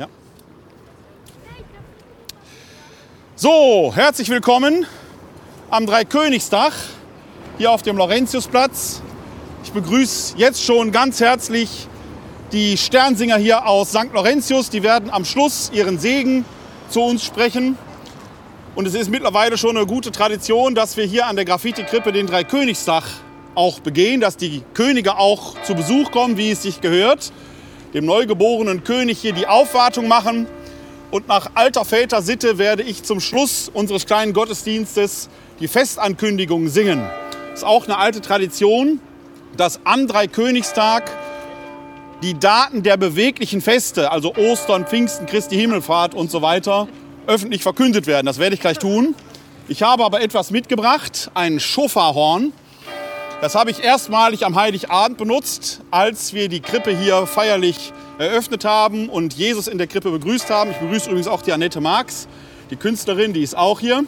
Ja. 0.00 0.08
So, 3.36 3.92
herzlich 3.94 4.30
willkommen 4.30 4.86
am 5.68 5.84
Dreikönigstag 5.84 6.72
hier 7.58 7.70
auf 7.70 7.82
dem 7.82 7.98
Laurentiusplatz. 7.98 9.02
Ich 9.62 9.72
begrüße 9.72 10.38
jetzt 10.38 10.64
schon 10.64 10.90
ganz 10.90 11.20
herzlich 11.20 11.86
die 12.50 12.78
Sternsinger 12.78 13.36
hier 13.36 13.66
aus 13.66 13.90
St. 13.90 14.14
Laurentius. 14.14 14.70
Die 14.70 14.82
werden 14.82 15.10
am 15.10 15.26
Schluss 15.26 15.70
ihren 15.74 15.98
Segen 15.98 16.46
zu 16.88 17.02
uns 17.02 17.22
sprechen. 17.22 17.76
Und 18.76 18.86
es 18.86 18.94
ist 18.94 19.10
mittlerweile 19.10 19.58
schon 19.58 19.76
eine 19.76 19.84
gute 19.84 20.12
Tradition, 20.12 20.74
dass 20.74 20.96
wir 20.96 21.04
hier 21.04 21.26
an 21.26 21.36
der 21.36 21.44
Graffiti-Krippe 21.44 22.10
den 22.10 22.26
Dreikönigstag 22.26 23.04
auch 23.54 23.80
begehen, 23.80 24.22
dass 24.22 24.38
die 24.38 24.62
Könige 24.72 25.18
auch 25.18 25.60
zu 25.62 25.74
Besuch 25.74 26.10
kommen, 26.10 26.38
wie 26.38 26.52
es 26.52 26.62
sich 26.62 26.80
gehört, 26.80 27.32
dem 27.94 28.04
neugeborenen 28.04 28.84
König 28.84 29.18
hier 29.18 29.32
die 29.32 29.46
Aufwartung 29.46 30.08
machen. 30.08 30.46
Und 31.10 31.26
nach 31.28 31.50
alter 31.54 31.84
Väter 31.84 32.22
Sitte 32.22 32.58
werde 32.58 32.82
ich 32.82 33.02
zum 33.02 33.20
Schluss 33.20 33.70
unseres 33.72 34.06
kleinen 34.06 34.32
Gottesdienstes 34.32 35.28
die 35.58 35.68
Festankündigung 35.68 36.68
singen. 36.68 37.02
Das 37.50 37.60
ist 37.60 37.64
auch 37.64 37.84
eine 37.84 37.98
alte 37.98 38.20
Tradition, 38.20 39.00
dass 39.56 39.80
am 39.84 40.06
Dreikönigstag 40.06 41.10
die 42.22 42.38
Daten 42.38 42.82
der 42.82 42.96
beweglichen 42.96 43.60
Feste, 43.60 44.12
also 44.12 44.34
Ostern, 44.36 44.86
Pfingsten, 44.86 45.26
Christi 45.26 45.56
Himmelfahrt 45.56 46.14
und 46.14 46.30
so 46.30 46.42
weiter, 46.42 46.86
öffentlich 47.26 47.62
verkündet 47.62 48.06
werden. 48.06 48.26
Das 48.26 48.38
werde 48.38 48.54
ich 48.54 48.60
gleich 48.60 48.78
tun. 48.78 49.14
Ich 49.68 49.82
habe 49.82 50.04
aber 50.04 50.20
etwas 50.20 50.50
mitgebracht, 50.50 51.30
ein 51.34 51.60
Schofarhorn. 51.60 52.52
Das 53.40 53.54
habe 53.54 53.70
ich 53.70 53.82
erstmalig 53.82 54.44
am 54.44 54.54
Heiligabend 54.54 55.16
benutzt, 55.16 55.80
als 55.90 56.34
wir 56.34 56.50
die 56.50 56.60
Krippe 56.60 56.94
hier 56.94 57.26
feierlich 57.26 57.94
eröffnet 58.18 58.66
haben 58.66 59.08
und 59.08 59.32
Jesus 59.32 59.66
in 59.66 59.78
der 59.78 59.86
Krippe 59.86 60.10
begrüßt 60.10 60.50
haben. 60.50 60.72
Ich 60.72 60.76
begrüße 60.76 61.06
übrigens 61.06 61.26
auch 61.26 61.40
die 61.40 61.54
Annette 61.54 61.80
Marx, 61.80 62.28
die 62.68 62.76
Künstlerin, 62.76 63.32
die 63.32 63.42
ist 63.42 63.56
auch 63.56 63.80
hier. 63.80 64.04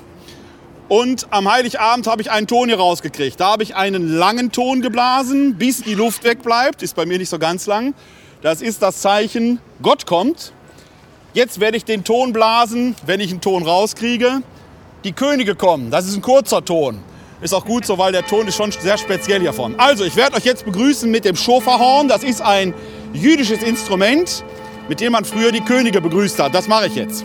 Und 0.89 1.29
am 1.31 1.51
Heiligabend 1.51 2.07
habe 2.09 2.21
ich 2.21 2.31
einen 2.31 2.47
Ton 2.47 2.69
hier 2.69 2.77
rausgekriegt. 2.77 3.41
Da 3.41 3.53
habe 3.53 3.63
ich 3.63 3.75
einen 3.75 4.07
langen 4.07 4.53
Ton 4.53 4.83
geblasen, 4.83 5.55
bis 5.55 5.81
die 5.81 5.95
Luft 5.95 6.25
wegbleibt. 6.25 6.83
Ist 6.83 6.95
bei 6.95 7.07
mir 7.07 7.17
nicht 7.17 7.31
so 7.31 7.39
ganz 7.39 7.65
lang. 7.65 7.95
Das 8.43 8.61
ist 8.61 8.83
das 8.83 9.01
Zeichen, 9.01 9.61
Gott 9.81 10.05
kommt. 10.05 10.53
Jetzt 11.33 11.59
werde 11.59 11.79
ich 11.79 11.87
den 11.87 12.05
Ton 12.05 12.35
blasen, 12.35 12.97
wenn 13.07 13.21
ich 13.21 13.31
einen 13.31 13.41
Ton 13.41 13.63
rauskriege. 13.63 14.43
Die 15.05 15.13
Könige 15.13 15.55
kommen. 15.55 15.91
Das 15.91 16.07
ist 16.07 16.17
ein 16.17 16.23
kurzer 16.23 16.63
Ton. 16.63 17.03
Ist 17.43 17.53
auch 17.53 17.65
gut 17.65 17.85
so, 17.85 17.99
weil 17.99 18.13
der 18.13 18.25
Ton 18.25 18.47
ist 18.47 18.55
schon 18.55 18.71
sehr 18.71 18.97
speziell 18.97 19.41
hiervon. 19.41 19.75
Also, 19.77 20.05
ich 20.05 20.15
werde 20.15 20.37
euch 20.37 20.45
jetzt 20.45 20.65
begrüßen 20.65 21.11
mit 21.11 21.25
dem 21.25 21.35
Schoferhorn. 21.35 22.07
Das 22.07 22.23
ist 22.23 22.41
ein 22.41 22.73
jüdisches 23.13 23.65
Instrument, 23.65 24.45
mit 24.89 25.01
dem 25.01 25.11
man 25.11 25.25
früher 25.25 25.51
die 25.51 25.61
Könige 25.61 26.01
begrüßt 26.01 26.39
hat. 26.39 26.55
Das 26.55 26.69
mache 26.69 26.87
ich 26.87 26.95
jetzt. 26.95 27.25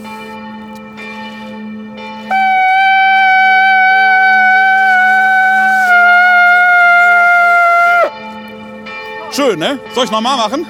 Schön, 9.31 9.59
ne? 9.59 9.77
Soll 9.93 10.05
ich 10.05 10.11
nochmal 10.11 10.35
machen? 10.35 10.65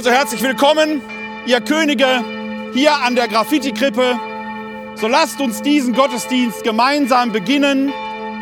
Also 0.00 0.12
herzlich 0.12 0.40
willkommen, 0.40 1.02
ihr 1.44 1.60
Könige, 1.60 2.24
hier 2.72 2.96
an 3.02 3.16
der 3.16 3.28
Graffiti-Krippe. 3.28 4.18
So 4.94 5.06
lasst 5.06 5.42
uns 5.42 5.60
diesen 5.60 5.92
Gottesdienst 5.92 6.64
gemeinsam 6.64 7.32
beginnen 7.32 7.92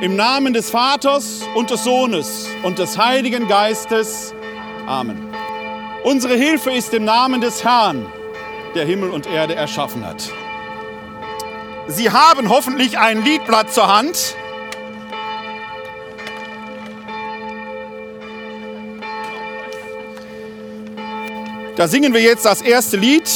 im 0.00 0.14
Namen 0.14 0.52
des 0.52 0.70
Vaters 0.70 1.42
und 1.56 1.70
des 1.70 1.82
Sohnes 1.82 2.46
und 2.62 2.78
des 2.78 2.96
Heiligen 2.96 3.48
Geistes. 3.48 4.32
Amen. 4.86 5.18
Unsere 6.04 6.36
Hilfe 6.36 6.70
ist 6.70 6.94
im 6.94 7.04
Namen 7.04 7.40
des 7.40 7.64
Herrn, 7.64 8.06
der 8.76 8.84
Himmel 8.84 9.10
und 9.10 9.26
Erde 9.26 9.56
erschaffen 9.56 10.06
hat. 10.06 10.30
Sie 11.88 12.12
haben 12.12 12.50
hoffentlich 12.50 13.00
ein 13.00 13.24
Liedblatt 13.24 13.74
zur 13.74 13.92
Hand. 13.92 14.36
Da 21.78 21.86
singen 21.86 22.12
wir 22.12 22.20
jetzt 22.20 22.44
das 22.44 22.60
erste 22.60 22.96
Lied. 22.96 23.30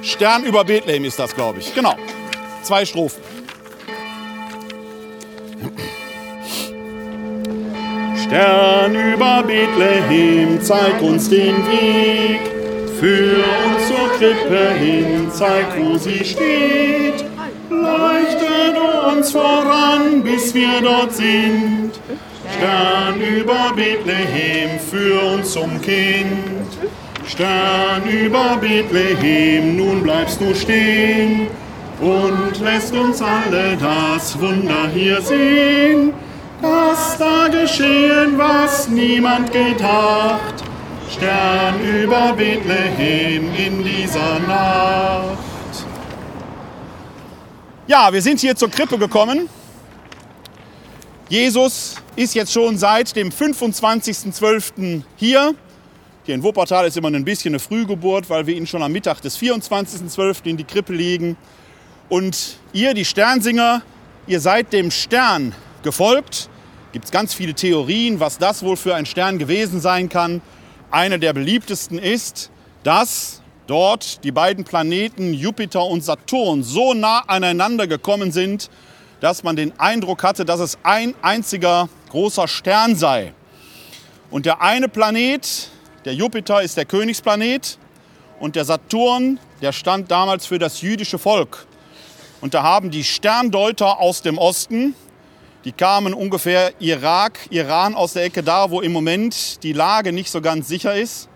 Stern 0.00 0.44
über 0.44 0.64
Bethlehem 0.64 1.04
ist 1.04 1.18
das, 1.18 1.34
glaube 1.34 1.58
ich. 1.58 1.74
Genau. 1.74 1.96
Zwei 2.62 2.84
Strophen. 2.84 3.20
Stern 8.24 8.94
über 8.94 9.42
Bethlehem, 9.42 10.62
zeig 10.62 11.02
uns 11.02 11.28
den 11.28 11.56
Weg. 11.66 12.40
Führ 13.00 13.42
uns 13.66 13.88
zur 13.88 14.08
Krippe 14.18 14.70
hin, 14.74 15.28
zeig, 15.32 15.66
wo 15.80 15.98
sie 15.98 16.24
steht. 16.24 17.24
Leuchte 17.68 18.72
du 18.72 19.16
uns 19.16 19.32
voran, 19.32 20.22
bis 20.22 20.54
wir 20.54 20.80
dort 20.80 21.12
sind. 21.12 21.90
Stern 22.56 23.20
über 23.20 23.72
Bethlehem, 23.74 24.78
führ 24.78 25.22
uns 25.34 25.52
zum 25.52 25.80
Kind. 25.80 26.68
Stern 27.26 28.02
über 28.08 28.56
Bethlehem, 28.60 29.76
nun 29.76 30.02
bleibst 30.02 30.40
du 30.40 30.54
stehen 30.54 31.48
und 32.00 32.60
lässt 32.60 32.94
uns 32.94 33.22
alle 33.22 33.76
das 33.76 34.38
Wunder 34.40 34.88
hier 34.92 35.22
sehen, 35.22 36.12
dass 36.60 37.16
da 37.18 37.48
geschehen, 37.48 38.36
was 38.36 38.88
niemand 38.88 39.52
gedacht. 39.52 40.64
Stern 41.10 41.80
über 41.80 42.32
Bethlehem 42.32 43.54
in 43.54 43.84
dieser 43.84 44.38
Nacht. 44.48 45.38
Ja, 47.86 48.12
wir 48.12 48.22
sind 48.22 48.40
hier 48.40 48.56
zur 48.56 48.70
Krippe 48.70 48.98
gekommen. 48.98 49.48
Jesus 51.28 52.01
ist 52.14 52.34
jetzt 52.34 52.52
schon 52.52 52.76
seit 52.76 53.16
dem 53.16 53.30
25.12. 53.30 55.02
hier. 55.16 55.54
Hier 56.24 56.34
in 56.34 56.42
Wuppertal 56.42 56.86
ist 56.86 56.96
immer 56.96 57.08
ein 57.08 57.24
bisschen 57.24 57.52
eine 57.52 57.58
Frühgeburt, 57.58 58.28
weil 58.28 58.46
wir 58.46 58.54
ihn 58.54 58.66
schon 58.66 58.82
am 58.82 58.92
Mittag 58.92 59.22
des 59.22 59.38
24.12. 59.38 60.44
in 60.44 60.56
die 60.56 60.64
Krippe 60.64 60.92
legen. 60.92 61.36
Und 62.08 62.58
ihr, 62.72 62.94
die 62.94 63.04
Sternsinger, 63.04 63.82
ihr 64.26 64.40
seid 64.40 64.72
dem 64.72 64.90
Stern 64.90 65.54
gefolgt. 65.82 66.50
Gibt 66.92 67.06
es 67.06 67.10
ganz 67.10 67.32
viele 67.32 67.54
Theorien, 67.54 68.20
was 68.20 68.36
das 68.36 68.62
wohl 68.62 68.76
für 68.76 68.94
ein 68.94 69.06
Stern 69.06 69.38
gewesen 69.38 69.80
sein 69.80 70.10
kann. 70.10 70.42
Eine 70.90 71.18
der 71.18 71.32
beliebtesten 71.32 71.98
ist, 71.98 72.50
dass 72.84 73.40
dort 73.66 74.22
die 74.22 74.32
beiden 74.32 74.64
Planeten 74.64 75.32
Jupiter 75.32 75.86
und 75.86 76.04
Saturn 76.04 76.62
so 76.62 76.92
nah 76.92 77.20
aneinander 77.26 77.86
gekommen 77.86 78.32
sind, 78.32 78.68
dass 79.20 79.42
man 79.42 79.56
den 79.56 79.72
Eindruck 79.80 80.22
hatte, 80.22 80.44
dass 80.44 80.60
es 80.60 80.78
ein 80.82 81.14
einziger 81.22 81.88
großer 82.12 82.46
Stern 82.46 82.94
sei. 82.94 83.32
Und 84.30 84.44
der 84.44 84.60
eine 84.60 84.88
Planet, 84.88 85.70
der 86.04 86.14
Jupiter, 86.14 86.62
ist 86.62 86.76
der 86.76 86.84
Königsplanet 86.84 87.78
und 88.38 88.54
der 88.54 88.66
Saturn, 88.66 89.40
der 89.62 89.72
stand 89.72 90.10
damals 90.10 90.44
für 90.44 90.58
das 90.58 90.82
jüdische 90.82 91.18
Volk. 91.18 91.66
Und 92.42 92.52
da 92.52 92.62
haben 92.62 92.90
die 92.90 93.02
Sterndeuter 93.02 93.98
aus 93.98 94.20
dem 94.20 94.36
Osten, 94.36 94.94
die 95.64 95.72
kamen 95.72 96.12
ungefähr 96.12 96.72
Irak, 96.80 97.38
Iran 97.50 97.94
aus 97.94 98.12
der 98.12 98.24
Ecke 98.24 98.42
da, 98.42 98.70
wo 98.70 98.82
im 98.82 98.92
Moment 98.92 99.62
die 99.62 99.72
Lage 99.72 100.12
nicht 100.12 100.30
so 100.30 100.40
ganz 100.40 100.68
sicher 100.68 100.94
ist. 100.94 101.28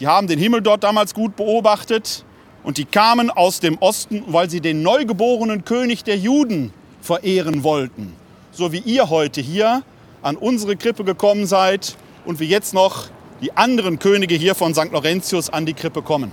Die 0.00 0.08
haben 0.08 0.26
den 0.26 0.38
Himmel 0.40 0.60
dort 0.60 0.82
damals 0.82 1.14
gut 1.14 1.36
beobachtet 1.36 2.24
und 2.64 2.78
die 2.78 2.84
kamen 2.84 3.30
aus 3.30 3.60
dem 3.60 3.78
Osten, 3.78 4.24
weil 4.26 4.50
sie 4.50 4.60
den 4.60 4.82
neugeborenen 4.82 5.64
König 5.64 6.02
der 6.02 6.16
Juden 6.16 6.72
verehren 7.00 7.62
wollten. 7.62 8.16
So 8.50 8.72
wie 8.72 8.78
ihr 8.78 9.08
heute 9.10 9.40
hier 9.40 9.84
an 10.22 10.36
unsere 10.36 10.76
Krippe 10.76 11.04
gekommen 11.04 11.46
seid 11.46 11.96
und 12.24 12.40
wie 12.40 12.46
jetzt 12.46 12.74
noch 12.74 13.08
die 13.40 13.56
anderen 13.56 13.98
Könige 13.98 14.34
hier 14.34 14.54
von 14.54 14.74
St. 14.74 14.92
Laurentius 14.92 15.50
an 15.50 15.66
die 15.66 15.74
Krippe 15.74 16.02
kommen. 16.02 16.30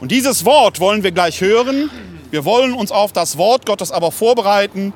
Und 0.00 0.10
dieses 0.10 0.44
Wort 0.44 0.80
wollen 0.80 1.02
wir 1.02 1.12
gleich 1.12 1.40
hören. 1.40 1.90
Wir 2.30 2.44
wollen 2.44 2.72
uns 2.72 2.90
auf 2.90 3.12
das 3.12 3.36
Wort 3.36 3.66
Gottes 3.66 3.92
aber 3.92 4.10
vorbereiten, 4.10 4.92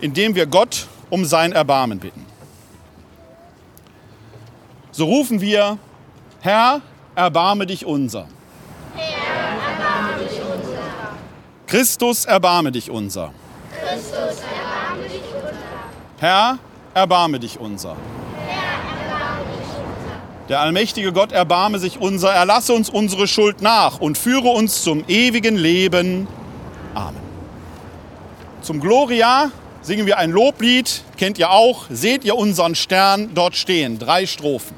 indem 0.00 0.34
wir 0.34 0.46
Gott 0.46 0.86
um 1.10 1.24
sein 1.24 1.52
Erbarmen 1.52 1.98
bitten. 1.98 2.26
So 4.90 5.06
rufen 5.06 5.40
wir, 5.40 5.78
Herr, 6.40 6.82
erbarme 7.14 7.66
dich 7.66 7.86
unser. 7.86 8.26
Herr, 8.94 9.72
erbarme 9.72 10.24
dich 10.24 10.38
unser. 10.38 10.78
Christus, 11.66 12.24
erbarme 12.26 12.72
dich 12.72 12.90
unser. 12.90 13.32
Christus, 13.70 14.12
erbarme 14.18 15.08
dich 15.08 15.22
unser. 15.22 15.52
Herr, 16.18 16.30
erbarme 16.32 16.48
dich 16.48 16.54
unser. 16.54 16.58
Herr, 16.58 16.58
erbarme 16.94 17.40
dich 17.40 17.58
unser. 17.58 17.96
Der 20.48 20.60
allmächtige 20.60 21.12
Gott 21.12 21.32
erbarme 21.32 21.78
sich 21.78 21.98
unser, 21.98 22.32
erlasse 22.32 22.72
uns 22.74 22.90
unsere 22.90 23.26
Schuld 23.26 23.62
nach 23.62 24.00
und 24.00 24.18
führe 24.18 24.48
uns 24.48 24.82
zum 24.82 25.04
ewigen 25.08 25.56
Leben. 25.56 26.26
Amen. 26.94 27.22
Zum 28.60 28.80
Gloria 28.80 29.50
singen 29.82 30.06
wir 30.06 30.18
ein 30.18 30.30
Loblied, 30.30 31.02
kennt 31.16 31.38
ihr 31.38 31.50
auch. 31.50 31.86
Seht 31.90 32.24
ihr 32.24 32.36
unseren 32.36 32.74
Stern 32.74 33.30
dort 33.34 33.56
stehen? 33.56 33.98
Drei 33.98 34.26
Strophen. 34.26 34.76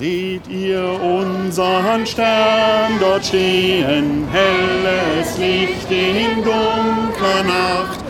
Seht 0.00 0.48
ihr 0.48 0.98
unseren 1.02 2.06
Stern 2.06 2.92
dort 3.00 3.22
stehen, 3.22 4.26
helles 4.32 5.36
Licht 5.36 5.90
in 5.90 6.36
dunkler 6.36 7.42
Nacht, 7.44 8.00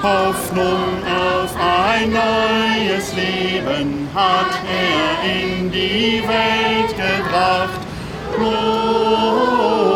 Hoffnung 0.00 1.02
auf 1.04 1.52
ein 1.58 2.12
neues 2.12 3.12
Leben 3.16 4.08
hat 4.14 4.60
er 4.64 5.28
in 5.28 5.72
die 5.72 6.22
Welt 6.22 6.90
gebracht. 6.96 7.80
Gloria 8.36 9.89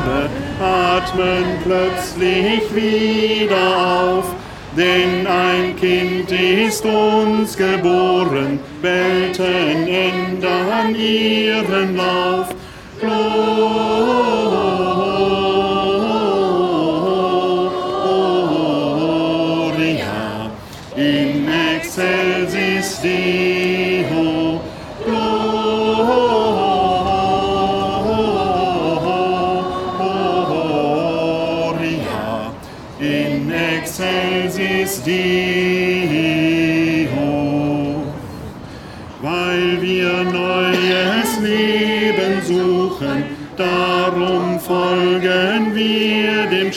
Habe 0.00 0.30
atmen 0.64 1.44
plötzlich 1.62 2.74
wieder 2.74 4.16
auf, 4.16 4.24
denn 4.76 5.26
ein 5.26 5.76
Kind 5.76 6.30
ist 6.30 6.84
uns 6.84 7.56
geboren, 7.56 8.60
Welten 8.80 9.88
ändern 9.88 10.94
ihren 10.94 11.96
Lauf. 11.96 12.48
Gloria 13.00 14.39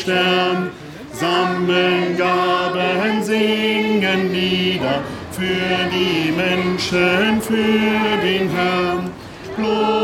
Stern, 0.04 0.72
sammeln 1.14 2.18
Gaben, 2.18 3.24
singen 3.24 4.34
Lieder 4.34 5.02
für 5.32 5.88
die 5.94 6.30
Menschen, 6.32 7.42
für 7.42 8.18
den 8.22 8.50
Herrn. 8.50 9.12
Gloria 9.56 9.96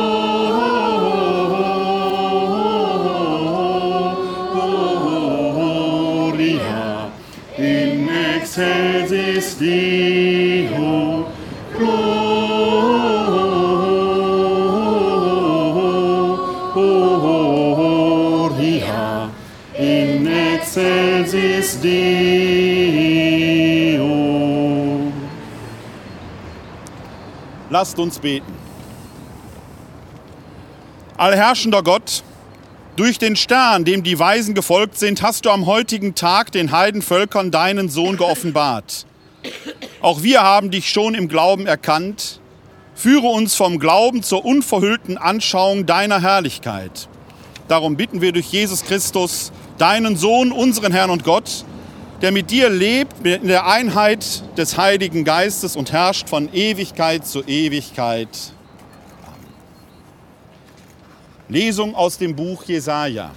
in 7.57 8.07
excelsis 8.37 9.57
Deo. 9.57 10.08
Lasst 27.69 27.99
uns 27.99 28.19
beten. 28.19 28.51
Allherrschender 31.17 31.83
Gott, 31.83 32.23
durch 32.95 33.19
den 33.19 33.35
Stern, 33.35 33.85
dem 33.85 34.03
die 34.03 34.17
Weisen 34.17 34.55
gefolgt 34.55 34.97
sind, 34.97 35.21
hast 35.21 35.45
du 35.45 35.51
am 35.51 35.65
heutigen 35.65 36.15
Tag 36.15 36.51
den 36.51 36.71
Heidenvölkern 36.71 37.51
deinen 37.51 37.89
Sohn 37.89 38.17
geoffenbart. 38.17 39.05
Auch 40.01 40.23
wir 40.23 40.41
haben 40.41 40.71
dich 40.71 40.89
schon 40.89 41.13
im 41.13 41.27
Glauben 41.27 41.67
erkannt. 41.67 42.41
Führe 42.95 43.27
uns 43.27 43.55
vom 43.55 43.79
Glauben 43.79 44.23
zur 44.23 44.43
unverhüllten 44.43 45.17
Anschauung 45.17 45.85
deiner 45.85 46.21
Herrlichkeit. 46.21 47.07
Darum 47.67 47.95
bitten 47.95 48.21
wir 48.21 48.31
durch 48.31 48.47
Jesus 48.47 48.83
Christus, 48.83 49.51
deinen 49.77 50.17
Sohn, 50.17 50.51
unseren 50.51 50.91
Herrn 50.91 51.09
und 51.09 51.23
Gott, 51.23 51.63
der 52.21 52.31
mit 52.31 52.51
dir 52.51 52.69
lebt 52.69 53.25
in 53.25 53.47
der 53.47 53.65
Einheit 53.65 54.43
des 54.57 54.77
Heiligen 54.77 55.23
Geistes 55.23 55.75
und 55.75 55.91
herrscht 55.91 56.27
von 56.27 56.53
Ewigkeit 56.53 57.25
zu 57.25 57.43
Ewigkeit. 57.43 58.27
Lesung 61.47 61.95
aus 61.95 62.17
dem 62.17 62.35
Buch 62.35 62.63
Jesaja. 62.65 63.31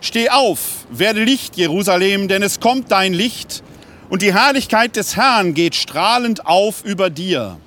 Steh 0.00 0.30
auf, 0.30 0.86
werde 0.90 1.24
Licht, 1.24 1.56
Jerusalem, 1.56 2.28
denn 2.28 2.42
es 2.42 2.60
kommt 2.60 2.92
dein 2.92 3.12
Licht 3.12 3.64
und 4.08 4.22
die 4.22 4.32
Herrlichkeit 4.32 4.94
des 4.94 5.16
Herrn 5.16 5.52
geht 5.52 5.74
strahlend 5.74 6.46
auf 6.46 6.84
über 6.84 7.10
dir. 7.10 7.58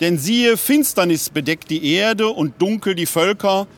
Denn 0.00 0.18
siehe, 0.18 0.56
Finsternis 0.56 1.30
bedeckt 1.30 1.70
die 1.70 1.94
Erde 1.94 2.28
und 2.28 2.60
dunkel 2.60 2.96
die 2.96 3.06
Völker, 3.06 3.68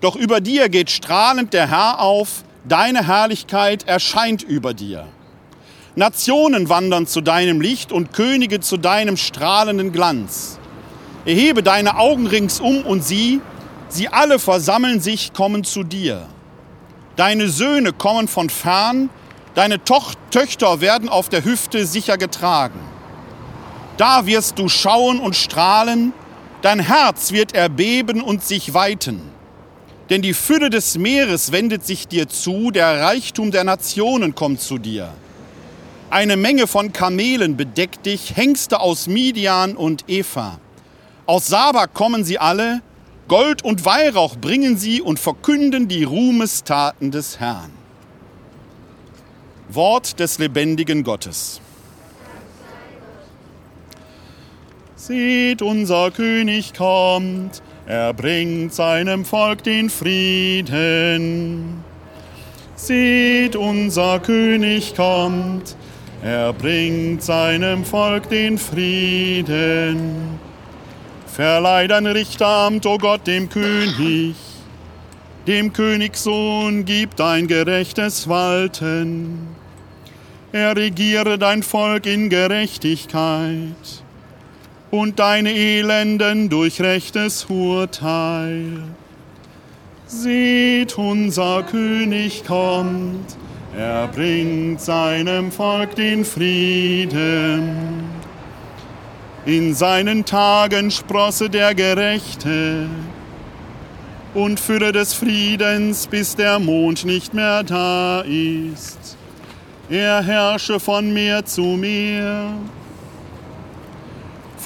doch 0.00 0.16
über 0.16 0.40
dir 0.40 0.68
geht 0.68 0.90
strahlend 0.90 1.52
der 1.52 1.68
Herr 1.68 2.00
auf, 2.00 2.44
deine 2.64 3.06
Herrlichkeit 3.06 3.88
erscheint 3.88 4.42
über 4.42 4.74
dir. 4.74 5.06
Nationen 5.96 6.68
wandern 6.68 7.08
zu 7.08 7.20
deinem 7.20 7.60
Licht 7.60 7.90
und 7.90 8.12
Könige 8.12 8.60
zu 8.60 8.76
deinem 8.76 9.16
strahlenden 9.16 9.92
Glanz. 9.92 10.58
Erhebe 11.24 11.64
deine 11.64 11.98
Augen 11.98 12.28
ringsum 12.28 12.84
und 12.86 13.02
sieh, 13.02 13.40
sie 13.88 14.08
alle 14.08 14.38
versammeln 14.38 15.00
sich, 15.00 15.32
kommen 15.32 15.64
zu 15.64 15.82
dir. 15.82 16.26
Deine 17.16 17.48
Söhne 17.48 17.92
kommen 17.92 18.28
von 18.28 18.48
fern, 18.48 19.10
deine 19.56 19.82
Toch 19.82 20.14
Töchter 20.30 20.80
werden 20.80 21.08
auf 21.08 21.28
der 21.28 21.44
Hüfte 21.44 21.84
sicher 21.84 22.16
getragen. 22.16 22.78
Da 23.96 24.26
wirst 24.26 24.60
du 24.60 24.68
schauen 24.68 25.18
und 25.18 25.34
strahlen, 25.34 26.12
dein 26.62 26.78
Herz 26.78 27.32
wird 27.32 27.56
erbeben 27.56 28.22
und 28.22 28.44
sich 28.44 28.72
weiten. 28.72 29.27
Denn 30.10 30.22
die 30.22 30.34
Fülle 30.34 30.70
des 30.70 30.96
Meeres 30.96 31.52
wendet 31.52 31.86
sich 31.86 32.08
dir 32.08 32.28
zu, 32.28 32.70
der 32.70 33.00
Reichtum 33.02 33.50
der 33.50 33.64
Nationen 33.64 34.34
kommt 34.34 34.60
zu 34.60 34.78
dir. 34.78 35.12
Eine 36.10 36.36
Menge 36.38 36.66
von 36.66 36.92
Kamelen 36.92 37.58
bedeckt 37.58 38.06
dich, 38.06 38.34
Hengste 38.34 38.80
aus 38.80 39.06
Midian 39.06 39.76
und 39.76 40.04
Eva. 40.08 40.58
Aus 41.26 41.48
Saba 41.48 41.86
kommen 41.86 42.24
sie 42.24 42.38
alle, 42.38 42.80
Gold 43.28 43.62
und 43.62 43.84
Weihrauch 43.84 44.36
bringen 44.36 44.78
sie 44.78 45.02
und 45.02 45.18
verkünden 45.18 45.86
die 45.86 46.04
Ruhmestaten 46.04 47.10
des 47.10 47.38
Herrn. 47.38 47.70
Wort 49.68 50.18
des 50.18 50.38
lebendigen 50.38 51.04
Gottes. 51.04 51.60
Seht, 54.96 55.60
unser 55.60 56.10
König 56.10 56.72
kommt, 56.72 57.62
er 57.88 58.12
bringt 58.12 58.74
seinem 58.74 59.24
Volk 59.24 59.62
den 59.62 59.88
Frieden. 59.88 61.82
Seht, 62.76 63.56
unser 63.56 64.20
König 64.20 64.94
kommt, 64.94 65.74
er 66.22 66.52
bringt 66.52 67.22
seinem 67.22 67.86
Volk 67.86 68.28
den 68.28 68.58
Frieden. 68.58 70.38
Verleih 71.26 71.88
dein 71.88 72.06
Richteramt, 72.06 72.84
o 72.84 72.98
Gott, 72.98 73.26
dem 73.26 73.48
König. 73.48 74.36
Dem 75.46 75.72
Königssohn 75.72 76.84
gib 76.84 77.16
dein 77.16 77.46
gerechtes 77.46 78.28
Walten. 78.28 79.48
Er 80.52 80.76
regiere 80.76 81.38
dein 81.38 81.62
Volk 81.62 82.04
in 82.04 82.28
Gerechtigkeit 82.28 84.04
und 84.90 85.18
deine 85.18 85.52
Elenden 85.52 86.48
durch 86.48 86.80
rechtes 86.80 87.46
Urteil. 87.46 88.82
Seht, 90.06 90.96
unser 90.96 91.62
König 91.64 92.44
kommt, 92.46 93.36
er 93.76 94.08
bringt 94.08 94.80
seinem 94.80 95.52
Volk 95.52 95.94
den 95.94 96.24
Frieden. 96.24 98.04
In 99.44 99.74
seinen 99.74 100.24
Tagen 100.24 100.90
sprosse 100.90 101.50
der 101.50 101.74
Gerechte, 101.74 102.88
und 104.34 104.60
Fülle 104.60 104.92
des 104.92 105.14
Friedens, 105.14 106.06
bis 106.06 106.36
der 106.36 106.58
Mond 106.58 107.04
nicht 107.04 107.34
mehr 107.34 107.62
da 107.62 108.20
ist. 108.20 109.16
Er 109.88 110.22
herrsche 110.22 110.78
von 110.78 111.12
Meer 111.12 111.44
zu 111.44 111.62
Meer, 111.62 112.52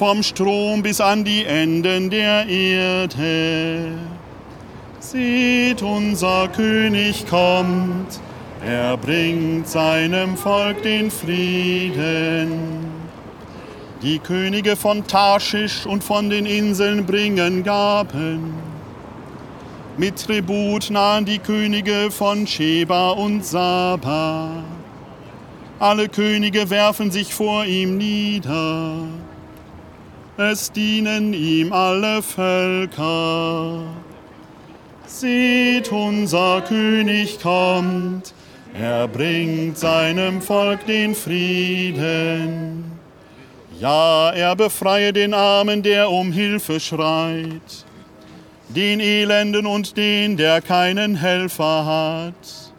vom 0.05 0.21
Strom 0.21 0.83
bis 0.83 0.99
an 0.99 1.23
die 1.23 1.45
Enden 1.45 2.09
der 2.09 2.45
Erde. 2.45 3.93
Seht, 4.99 5.81
unser 5.81 6.49
König 6.49 7.25
kommt, 7.25 8.19
er 8.65 8.97
bringt 8.97 9.65
seinem 9.69 10.35
Volk 10.35 10.83
den 10.83 11.09
Frieden. 11.09 12.51
Die 14.01 14.19
Könige 14.19 14.75
von 14.75 15.07
Tarschisch 15.07 15.85
und 15.85 16.03
von 16.03 16.29
den 16.29 16.47
Inseln 16.47 17.05
bringen 17.05 17.63
Gaben. 17.63 18.55
Mit 19.95 20.21
Tribut 20.21 20.89
nahen 20.89 21.23
die 21.23 21.39
Könige 21.39 22.11
von 22.11 22.45
Sheba 22.45 23.11
und 23.11 23.45
Saba. 23.45 24.49
Alle 25.79 26.09
Könige 26.09 26.69
werfen 26.69 27.09
sich 27.09 27.33
vor 27.33 27.63
ihm 27.63 27.97
nieder. 27.97 28.97
Es 30.37 30.71
dienen 30.71 31.31
ihm 31.33 31.71
alle 31.71 32.23
Völker. 32.23 33.83
Seht, 35.05 35.91
unser 35.91 36.61
König 36.61 37.39
kommt, 37.39 38.33
er 38.73 39.07
bringt 39.07 39.77
seinem 39.77 40.41
Volk 40.41 40.87
den 40.87 41.13
Frieden. 41.13 42.83
Ja, 43.79 44.31
er 44.31 44.55
befreie 44.55 45.13
den 45.13 45.35
Armen, 45.35 45.83
der 45.83 46.09
um 46.09 46.31
Hilfe 46.31 46.79
schreit, 46.79 47.85
den 48.69 48.99
Elenden 48.99 49.67
und 49.67 49.97
den, 49.97 50.35
der 50.35 50.61
keinen 50.61 51.15
Helfer 51.15 51.85
hat. 51.85 52.73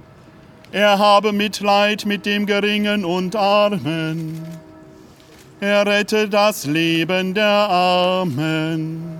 Er 0.72 0.98
habe 0.98 1.32
Mitleid 1.32 2.04
mit 2.04 2.26
dem 2.26 2.46
Geringen 2.46 3.04
und 3.04 3.36
Armen. 3.36 4.63
Er 5.66 5.86
rette 5.86 6.28
das 6.28 6.66
Leben 6.66 7.32
der 7.32 7.46
Armen. 7.46 9.16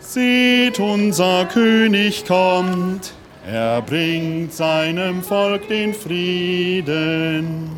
Seht, 0.00 0.80
unser 0.80 1.46
König 1.46 2.26
kommt, 2.26 3.12
er 3.46 3.82
bringt 3.82 4.52
seinem 4.52 5.22
Volk 5.22 5.68
den 5.68 5.94
Frieden. 5.94 7.70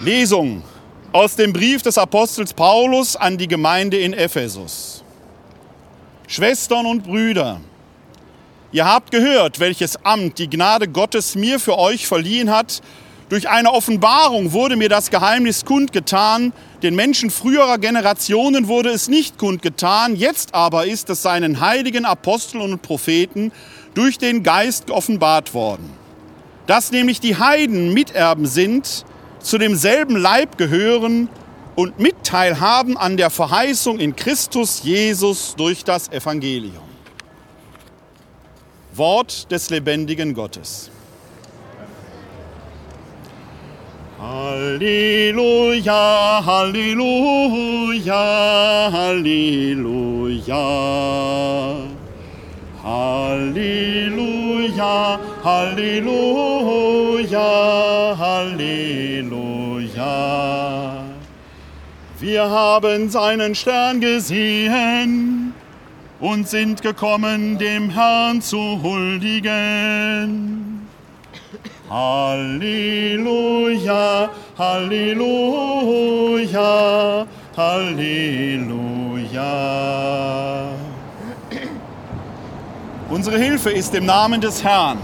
Lesung 0.00 0.62
aus 1.12 1.36
dem 1.36 1.52
Brief 1.52 1.82
des 1.82 1.98
Apostels 1.98 2.54
Paulus 2.54 3.16
an 3.16 3.36
die 3.36 3.48
Gemeinde 3.48 3.98
in 3.98 4.14
Ephesus. 4.14 5.04
Schwestern 6.26 6.86
und 6.86 7.02
Brüder, 7.02 7.60
ihr 8.72 8.86
habt 8.86 9.10
gehört, 9.10 9.60
welches 9.60 10.02
Amt 10.06 10.38
die 10.38 10.48
Gnade 10.48 10.88
Gottes 10.88 11.34
mir 11.34 11.60
für 11.60 11.76
euch 11.76 12.06
verliehen 12.06 12.48
hat. 12.48 12.80
Durch 13.30 13.48
eine 13.48 13.72
Offenbarung 13.72 14.50
wurde 14.50 14.74
mir 14.74 14.88
das 14.88 15.08
Geheimnis 15.08 15.64
kundgetan, 15.64 16.52
den 16.82 16.96
Menschen 16.96 17.30
früherer 17.30 17.78
Generationen 17.78 18.66
wurde 18.66 18.90
es 18.90 19.06
nicht 19.06 19.38
kundgetan, 19.38 20.16
jetzt 20.16 20.52
aber 20.52 20.86
ist 20.86 21.08
es 21.10 21.22
seinen 21.22 21.60
heiligen 21.60 22.04
Aposteln 22.04 22.60
und 22.60 22.82
Propheten 22.82 23.52
durch 23.94 24.18
den 24.18 24.42
Geist 24.42 24.90
offenbart 24.90 25.54
worden. 25.54 25.92
Dass 26.66 26.90
nämlich 26.90 27.20
die 27.20 27.36
Heiden 27.36 27.94
Miterben 27.94 28.46
sind, 28.46 29.04
zu 29.38 29.58
demselben 29.58 30.16
Leib 30.16 30.58
gehören 30.58 31.28
und 31.76 32.00
Mitteil 32.00 32.58
haben 32.58 32.98
an 32.98 33.16
der 33.16 33.30
Verheißung 33.30 34.00
in 34.00 34.16
Christus 34.16 34.82
Jesus 34.82 35.54
durch 35.56 35.84
das 35.84 36.10
Evangelium. 36.10 36.82
Wort 38.92 39.52
des 39.52 39.70
lebendigen 39.70 40.34
Gottes. 40.34 40.90
Halleluja, 44.20 46.02
Halleluja, 46.44 48.20
Halleluja. 48.92 50.66
Halleluja, 52.84 54.18
Halleluja, 55.42 56.58
Halleluja. 58.18 59.30
Wir 62.18 62.42
haben 62.42 63.08
seinen 63.08 63.54
Stern 63.54 64.02
gesehen 64.02 65.54
und 66.20 66.46
sind 66.46 66.82
gekommen, 66.82 67.56
dem 67.56 67.88
Herrn 67.88 68.42
zu 68.42 68.82
huldigen. 68.82 70.59
Halleluja, 71.90 73.18
Halleluja, 74.56 75.26
Halleluja. 77.56 79.40
Unsere 83.08 83.38
Hilfe 83.38 83.70
ist 83.70 83.92
im 83.96 84.06
Namen 84.06 84.40
des 84.40 84.62
Herrn. 84.62 84.98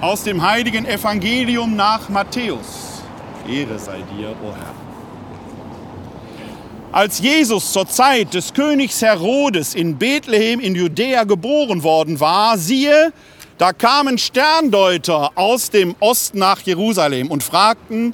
Aus 0.00 0.22
dem 0.22 0.40
heiligen 0.40 0.86
Evangelium 0.86 1.76
nach 1.76 2.08
Matthäus. 2.08 3.02
Ehre 3.46 3.78
sei 3.78 3.98
dir, 4.16 4.30
o 4.30 4.46
oh 4.46 4.54
Herr. 4.54 4.72
Als 6.90 7.18
Jesus 7.20 7.70
zur 7.70 7.86
Zeit 7.86 8.32
des 8.32 8.54
Königs 8.54 9.02
Herodes 9.02 9.74
in 9.74 9.98
Bethlehem 9.98 10.58
in 10.60 10.74
Judäa 10.74 11.24
geboren 11.24 11.82
worden 11.82 12.18
war, 12.18 12.56
siehe, 12.56 13.12
da 13.62 13.72
kamen 13.72 14.18
Sterndeuter 14.18 15.30
aus 15.36 15.70
dem 15.70 15.94
Osten 16.00 16.40
nach 16.40 16.62
Jerusalem 16.62 17.30
und 17.30 17.44
fragten, 17.44 18.12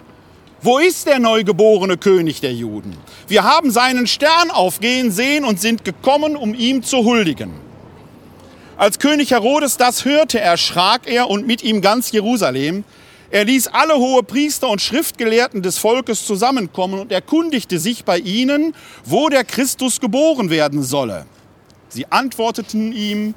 wo 0.60 0.76
ist 0.76 1.06
der 1.06 1.20
neugeborene 1.20 1.96
König 1.96 2.42
der 2.42 2.52
Juden? 2.52 2.94
Wir 3.28 3.44
haben 3.44 3.70
seinen 3.70 4.06
Stern 4.06 4.50
aufgehen 4.50 5.10
sehen 5.10 5.46
und 5.46 5.58
sind 5.58 5.86
gekommen, 5.86 6.36
um 6.36 6.52
ihm 6.52 6.82
zu 6.82 6.98
huldigen. 6.98 7.50
Als 8.76 8.98
König 8.98 9.30
Herodes 9.30 9.78
das 9.78 10.04
hörte, 10.04 10.38
erschrak 10.38 11.06
er 11.06 11.30
und 11.30 11.46
mit 11.46 11.62
ihm 11.64 11.80
ganz 11.80 12.12
Jerusalem. 12.12 12.84
Er 13.30 13.46
ließ 13.46 13.68
alle 13.68 13.96
hohe 13.96 14.24
Priester 14.24 14.68
und 14.68 14.82
Schriftgelehrten 14.82 15.62
des 15.62 15.78
Volkes 15.78 16.26
zusammenkommen 16.26 17.00
und 17.00 17.10
erkundigte 17.10 17.78
sich 17.78 18.04
bei 18.04 18.18
ihnen, 18.18 18.74
wo 19.02 19.30
der 19.30 19.44
Christus 19.44 19.98
geboren 19.98 20.50
werden 20.50 20.82
solle. 20.82 21.24
Sie 21.88 22.04
antworteten 22.12 22.92
ihm, 22.92 23.34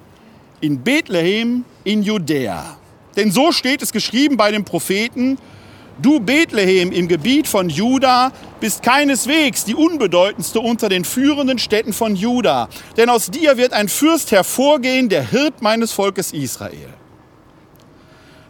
in 0.62 0.82
Bethlehem 0.84 1.66
in 1.84 2.04
Judäa. 2.04 2.78
Denn 3.16 3.32
so 3.32 3.52
steht 3.52 3.82
es 3.82 3.92
geschrieben 3.92 4.38
bei 4.38 4.52
den 4.52 4.64
Propheten, 4.64 5.38
du 6.02 6.20
Bethlehem 6.20 6.92
im 6.92 7.08
Gebiet 7.08 7.48
von 7.48 7.70
Juda 7.70 8.32
bist 8.60 8.84
keineswegs 8.84 9.66
die 9.66 9.76
unbedeutendste 9.76 10.60
unter 10.60 10.88
den 10.88 11.04
führenden 11.04 11.60
Städten 11.60 11.94
von 11.94 12.16
Juda, 12.16 12.70
denn 12.96 13.10
aus 13.10 13.30
dir 13.30 13.58
wird 13.58 13.74
ein 13.74 13.90
Fürst 13.90 14.32
hervorgehen, 14.32 15.10
der 15.10 15.30
Hirt 15.30 15.62
meines 15.62 15.92
Volkes 15.92 16.32
Israel. 16.32 16.94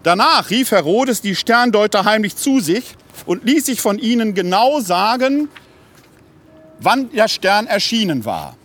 Danach 0.03 0.50
rief 0.50 0.72
Herodes 0.72 1.22
die 1.22 1.36
Sterndeuter 1.36 2.06
heimlich 2.06 2.36
zu 2.36 2.60
sich 2.60 2.96
und 3.25 3.46
ließ 3.46 3.65
sich 3.65 3.82
von 3.82 4.00
ihnen 4.00 4.34
genau 4.34 4.80
sagen, 4.80 5.50
wann 6.80 7.12
der 7.12 7.27
Stern 7.27 7.68
erschienen 7.68 8.25
war. 8.25 8.58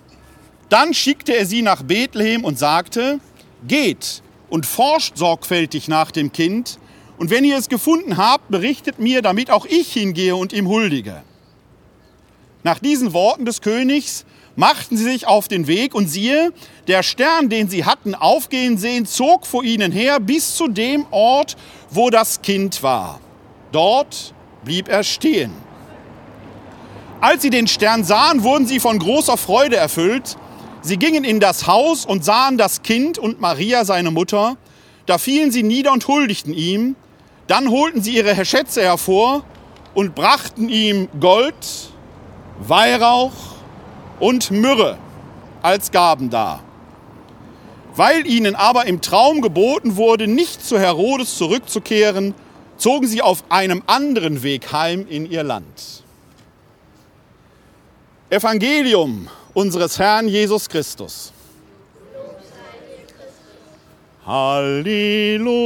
Dann 0.69 0.95
schickte 0.95 1.37
er 1.37 1.47
sie 1.47 1.63
nach 1.63 1.83
Bethlehem 1.83 2.45
und 2.45 2.59
sagte, 2.59 3.21
geht 3.67 4.23
und 4.49 4.67
forscht 4.67 5.17
sorgfältig 5.17 5.89
nach 5.89 6.11
dem 6.11 6.33
Kind, 6.33 6.79
und 7.19 7.31
wenn 7.31 7.45
ihr 7.45 7.57
es 7.57 7.69
gefunden 7.69 8.19
habt, 8.19 8.51
berichtet 8.51 8.99
mir, 8.99 9.23
damit 9.23 9.51
auch 9.51 9.65
ich 9.65 9.93
hingehe 9.93 10.37
und 10.37 10.53
ihm 10.53 10.69
huldige. 10.69 11.23
Nach 12.63 12.79
diesen 12.79 13.13
Worten 13.13 13.47
des 13.47 13.63
Königs 13.63 14.27
machten 14.55 14.97
sie 14.97 15.05
sich 15.05 15.27
auf 15.27 15.49
den 15.49 15.67
Weg 15.67 15.95
und 15.95 16.09
siehe, 16.09 16.53
der 16.89 17.03
Stern, 17.03 17.49
den 17.49 17.69
sie 17.69 17.85
hatten 17.85 18.15
aufgehen 18.15 18.77
sehen, 18.77 19.07
zog 19.07 19.47
vor 19.47 19.63
ihnen 19.63 19.93
her 19.93 20.21
bis 20.21 20.57
zu 20.57 20.69
dem 20.69 21.07
Ort, 21.11 21.57
wo 21.91 22.11
das 22.11 22.43
Kind 22.43 22.83
war. 22.83 23.21
Dort 23.73 24.35
blieb 24.65 24.89
er 24.89 25.05
stehen. 25.05 25.53
Als 27.21 27.43
sie 27.43 27.51
den 27.51 27.67
Stern 27.67 28.05
sahen, 28.05 28.43
wurden 28.43 28.67
sie 28.67 28.81
von 28.81 28.99
großer 28.99 29.37
Freude 29.37 29.77
erfüllt. 29.77 30.37
Sie 30.87 30.99
gingen 30.99 31.25
in 31.25 31.41
das 31.41 31.67
Haus 31.67 32.07
und 32.07 32.25
sahen 32.25 32.59
das 32.59 32.83
Kind 32.83 33.19
und 33.19 33.41
Maria, 33.41 33.85
seine 33.85 34.13
Mutter. 34.13 34.57
Da 35.07 35.19
fielen 35.19 35.51
sie 35.51 35.65
nieder 35.65 35.91
und 35.91 36.07
huldigten 36.07 36.55
ihm. 36.55 36.95
Dann 37.49 37.73
holten 37.73 38.03
sie 38.03 38.15
ihre 38.15 38.45
Schätze 38.45 38.83
hervor 38.83 39.43
und 39.95 40.15
brachten 40.15 40.69
ihm 40.69 41.09
Gold, 41.19 41.57
Weihrauch 42.61 43.33
und 44.21 44.53
Myrrhe 44.53 44.97
als 45.61 45.91
Gaben 45.91 46.31
dar. 46.31 46.63
Weil 47.97 48.25
ihnen 48.25 48.55
aber 48.55 48.87
im 48.87 49.01
Traum 49.01 49.43
geboten 49.43 49.97
wurde, 49.97 50.29
nicht 50.29 50.65
zu 50.65 50.79
Herodes 50.79 51.37
zurückzukehren, 51.37 52.33
zogen 52.77 53.09
sie 53.09 53.23
auf 53.23 53.43
einem 53.49 53.83
anderen 53.89 54.45
Weg 54.45 54.71
heim 54.71 55.05
in 55.09 55.29
ihr 55.29 55.43
Land. 55.43 56.05
Evangelium 58.31 59.29
unseres 59.57 59.99
Herrn 59.99 60.29
Jesus 60.29 60.69
Christus. 60.69 61.33
Halleluja, 64.27 65.65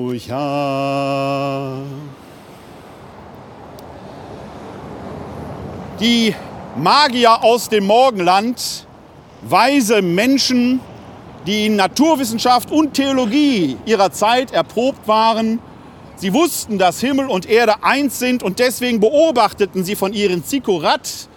Die 6.01 6.35
Magier 6.77 7.45
aus 7.45 7.69
dem 7.69 7.85
Morgenland, 7.85 8.87
weise 9.43 10.01
Menschen, 10.01 10.81
die 11.47 11.67
in 11.67 11.77
Naturwissenschaft 11.77 12.71
und 12.71 12.95
Theologie 12.95 13.77
ihrer 13.85 14.11
Zeit 14.11 14.53
erprobt 14.53 15.07
waren, 15.07 15.59
sie 16.19 16.33
wussten, 16.33 16.79
dass 16.79 17.01
Himmel 17.01 17.27
und 17.27 17.49
Erde 17.49 17.83
eins 17.83 18.19
sind 18.19 18.43
und 18.43 18.59
deswegen 18.59 19.01
beobachteten 19.01 19.85
sie 19.85 19.97
von 19.97 20.13
ihren 20.13 20.45
Zikorat, 20.45 21.29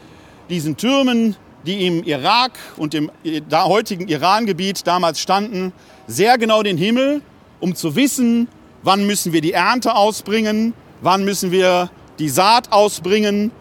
diesen 0.50 0.75
Türmen, 0.75 1.35
die 1.65 1.85
im 1.85 2.03
Irak 2.03 2.53
und 2.77 2.93
im 2.93 3.11
heutigen 3.53 4.07
Irangebiet 4.07 4.85
damals 4.85 5.19
standen, 5.19 5.71
sehr 6.07 6.38
genau 6.38 6.63
den 6.63 6.77
Himmel, 6.77 7.21
um 7.59 7.75
zu 7.75 7.95
wissen, 7.95 8.47
wann 8.83 9.05
müssen 9.05 9.31
wir 9.31 9.41
die 9.41 9.53
Ernte 9.53 9.95
ausbringen, 9.95 10.73
wann 11.01 11.23
müssen 11.23 11.51
wir 11.51 11.91
die 12.17 12.29
Saat 12.29 12.71
ausbringen 12.71 13.51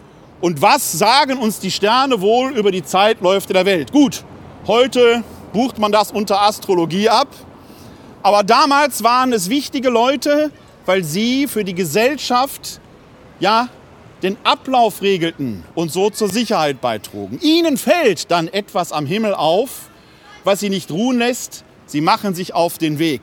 und 0.41 0.61
was 0.61 0.91
sagen 0.91 1.37
uns 1.37 1.59
die 1.59 1.71
Sterne 1.71 2.21
wohl 2.21 2.57
über 2.57 2.71
die 2.71 2.83
Zeitläufe 2.83 3.53
der 3.53 3.65
Welt. 3.65 3.91
Gut, 3.91 4.23
heute 4.65 5.23
bucht 5.53 5.77
man 5.77 5.91
das 5.91 6.11
unter 6.11 6.41
Astrologie 6.41 7.09
ab, 7.09 7.27
aber 8.23 8.43
damals 8.43 9.03
waren 9.03 9.31
es 9.33 9.49
wichtige 9.49 9.89
Leute, 9.89 10.51
weil 10.85 11.03
sie 11.03 11.47
für 11.47 11.63
die 11.63 11.75
Gesellschaft 11.75 12.79
ja 13.39 13.69
den 14.23 14.37
Ablauf 14.43 15.01
regelten 15.01 15.63
und 15.75 15.91
so 15.91 16.09
zur 16.09 16.29
Sicherheit 16.29 16.81
beitrugen. 16.81 17.39
Ihnen 17.41 17.77
fällt 17.77 18.29
dann 18.29 18.47
etwas 18.47 18.91
am 18.91 19.05
Himmel 19.05 19.33
auf, 19.33 19.89
was 20.43 20.59
sie 20.59 20.69
nicht 20.69 20.91
ruhen 20.91 21.17
lässt. 21.17 21.63
Sie 21.85 22.01
machen 22.01 22.35
sich 22.35 22.53
auf 22.53 22.77
den 22.77 22.99
Weg. 22.99 23.21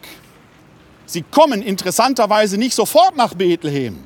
Sie 1.06 1.22
kommen 1.22 1.62
interessanterweise 1.62 2.58
nicht 2.58 2.74
sofort 2.74 3.16
nach 3.16 3.34
Bethlehem, 3.34 3.98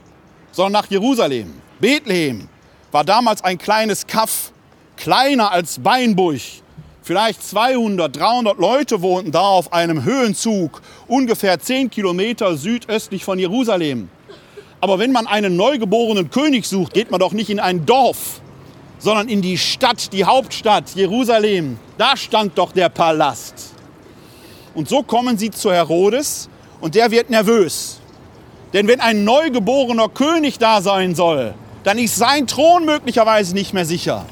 sondern 0.52 0.72
nach 0.72 0.90
Jerusalem. 0.90 1.52
Bethlehem 1.80 2.48
war 2.92 3.04
damals 3.04 3.42
ein 3.42 3.58
kleines 3.58 4.06
Kaff, 4.06 4.52
kleiner 4.96 5.50
als 5.50 5.80
Beinburg. 5.80 6.40
Vielleicht 7.04 7.42
200, 7.42 8.14
300 8.14 8.58
Leute 8.58 9.02
wohnten 9.02 9.32
da 9.32 9.40
auf 9.40 9.72
einem 9.72 10.04
Höhenzug, 10.04 10.82
ungefähr 11.08 11.58
10 11.58 11.90
Kilometer 11.90 12.56
südöstlich 12.56 13.24
von 13.24 13.40
Jerusalem. 13.40 14.08
Aber 14.80 15.00
wenn 15.00 15.10
man 15.10 15.26
einen 15.26 15.56
neugeborenen 15.56 16.30
König 16.30 16.64
sucht, 16.64 16.94
geht 16.94 17.10
man 17.10 17.18
doch 17.18 17.32
nicht 17.32 17.50
in 17.50 17.58
ein 17.58 17.84
Dorf, 17.86 18.40
sondern 19.00 19.28
in 19.28 19.42
die 19.42 19.58
Stadt, 19.58 20.12
die 20.12 20.24
Hauptstadt, 20.24 20.94
Jerusalem. 20.94 21.76
Da 21.98 22.16
stand 22.16 22.56
doch 22.56 22.70
der 22.70 22.88
Palast. 22.88 23.72
Und 24.72 24.88
so 24.88 25.02
kommen 25.02 25.36
sie 25.38 25.50
zu 25.50 25.72
Herodes 25.72 26.48
und 26.80 26.94
der 26.94 27.10
wird 27.10 27.30
nervös. 27.30 27.98
Denn 28.72 28.86
wenn 28.86 29.00
ein 29.00 29.24
neugeborener 29.24 30.08
König 30.08 30.58
da 30.58 30.80
sein 30.80 31.16
soll, 31.16 31.54
dann 31.82 31.98
ist 31.98 32.14
sein 32.14 32.46
Thron 32.46 32.84
möglicherweise 32.84 33.54
nicht 33.54 33.74
mehr 33.74 33.84
sicher. 33.84 34.24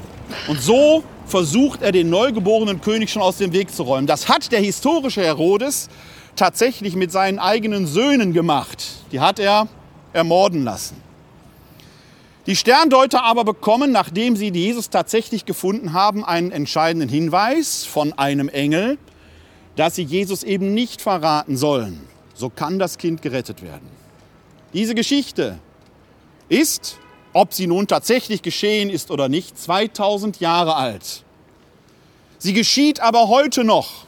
Und 0.47 0.63
so 0.63 1.03
versucht 1.31 1.83
er 1.83 1.93
den 1.93 2.11
neugeborenen 2.11 2.81
König 2.81 3.11
schon 3.11 3.23
aus 3.23 3.39
dem 3.39 3.53
Weg 3.53 3.75
zu 3.75 3.85
räumen. 3.85 4.07
Das 4.07 4.29
hat 4.29 4.53
der 4.53 4.61
historische 4.61 5.23
Herodes 5.23 5.89
tatsächlich 6.37 6.95
mit 6.97 7.13
seinen 7.13 7.39
eigenen 7.39 7.87
Söhnen 7.87 8.33
gemacht. 8.33 8.85
Die 9.13 9.21
hat 9.21 9.39
er 9.39 9.69
ermorden 10.13 10.65
lassen. 10.65 10.97
Die 12.47 12.57
Sterndeuter 12.57 13.23
aber 13.23 13.45
bekommen, 13.45 13.93
nachdem 13.93 14.35
sie 14.35 14.49
Jesus 14.49 14.91
tatsächlich 14.91 15.45
gefunden 15.45 15.93
haben, 15.93 16.25
einen 16.25 16.51
entscheidenden 16.51 17.09
Hinweis 17.09 17.85
von 17.85 18.13
einem 18.15 18.49
Engel, 18.49 18.99
dass 19.77 19.95
sie 19.95 20.03
Jesus 20.03 20.43
eben 20.43 20.75
nicht 20.75 21.01
verraten 21.01 21.57
sollen. 21.57 22.01
So 22.35 22.49
kann 22.51 22.79
das 22.79 22.99
Kind 22.99 23.23
gerettet 23.23 23.63
werden. 23.63 23.89
Diese 24.73 24.95
Geschichte 24.95 25.59
ist, 26.49 26.99
ob 27.33 27.55
sie 27.55 27.67
nun 27.67 27.87
tatsächlich 27.87 28.43
geschehen 28.43 28.91
ist 28.91 29.11
oder 29.11 29.29
nicht, 29.29 29.59
2000 29.59 30.41
Jahre 30.41 30.77
alt. 30.77 31.25
Sie 32.39 32.53
geschieht 32.53 33.01
aber 33.01 33.29
heute 33.29 33.65
noch. 33.65 34.07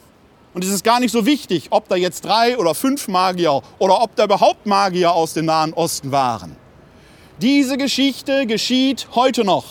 Und 0.55 0.65
es 0.65 0.71
ist 0.71 0.85
gar 0.85 1.01
nicht 1.01 1.13
so 1.13 1.25
wichtig, 1.25 1.69
ob 1.71 1.89
da 1.89 1.97
jetzt 1.97 2.25
drei 2.25 2.59
oder 2.59 2.75
fünf 2.75 3.09
Magier 3.09 3.63
oder 3.79 4.03
ob 4.03 4.17
da 4.17 4.25
überhaupt 4.25 4.67
Magier 4.67 5.13
aus 5.13 5.33
dem 5.33 5.47
Nahen 5.47 5.73
Osten 5.73 6.13
waren. 6.13 6.57
Diese 7.41 7.79
Geschichte 7.79 8.47
geschieht 8.47 9.09
heute 9.15 9.45
noch, 9.45 9.65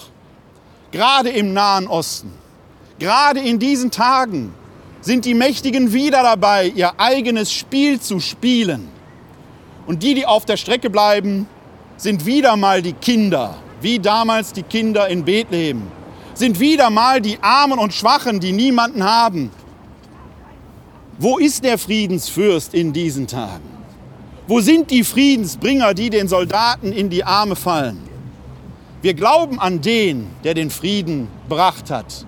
gerade 0.91 1.29
im 1.29 1.53
Nahen 1.53 1.87
Osten. 1.87 2.33
Gerade 2.97 3.39
in 3.39 3.59
diesen 3.59 3.91
Tagen 3.91 4.53
sind 5.01 5.25
die 5.25 5.33
Mächtigen 5.33 5.93
wieder 5.93 6.23
dabei, 6.23 6.67
ihr 6.67 6.99
eigenes 6.99 7.51
Spiel 7.51 7.99
zu 7.99 8.19
spielen. 8.19 8.89
Und 9.87 10.03
die, 10.03 10.13
die 10.13 10.25
auf 10.25 10.45
der 10.45 10.57
Strecke 10.57 10.89
bleiben, 10.89 11.47
sind 12.01 12.25
wieder 12.25 12.57
mal 12.57 12.81
die 12.81 12.93
Kinder, 12.93 13.55
wie 13.79 13.99
damals 13.99 14.51
die 14.51 14.63
Kinder 14.63 15.07
in 15.07 15.23
Bethlehem, 15.23 15.83
sind 16.33 16.59
wieder 16.59 16.89
mal 16.89 17.21
die 17.21 17.37
Armen 17.43 17.77
und 17.77 17.93
Schwachen, 17.93 18.39
die 18.39 18.53
niemanden 18.53 19.03
haben, 19.03 19.51
wo 21.19 21.37
ist 21.37 21.63
der 21.63 21.77
Friedensfürst 21.77 22.73
in 22.73 22.91
diesen 22.91 23.27
Tagen? 23.27 23.69
Wo 24.47 24.61
sind 24.61 24.89
die 24.89 25.03
Friedensbringer, 25.03 25.93
die 25.93 26.09
den 26.09 26.27
Soldaten 26.27 26.91
in 26.91 27.11
die 27.11 27.23
Arme 27.23 27.55
fallen? 27.55 27.99
Wir 29.03 29.13
glauben 29.13 29.59
an 29.59 29.79
den, 29.81 30.25
der 30.43 30.55
den 30.55 30.71
Frieden 30.71 31.27
gebracht 31.47 31.91
hat. 31.91 32.25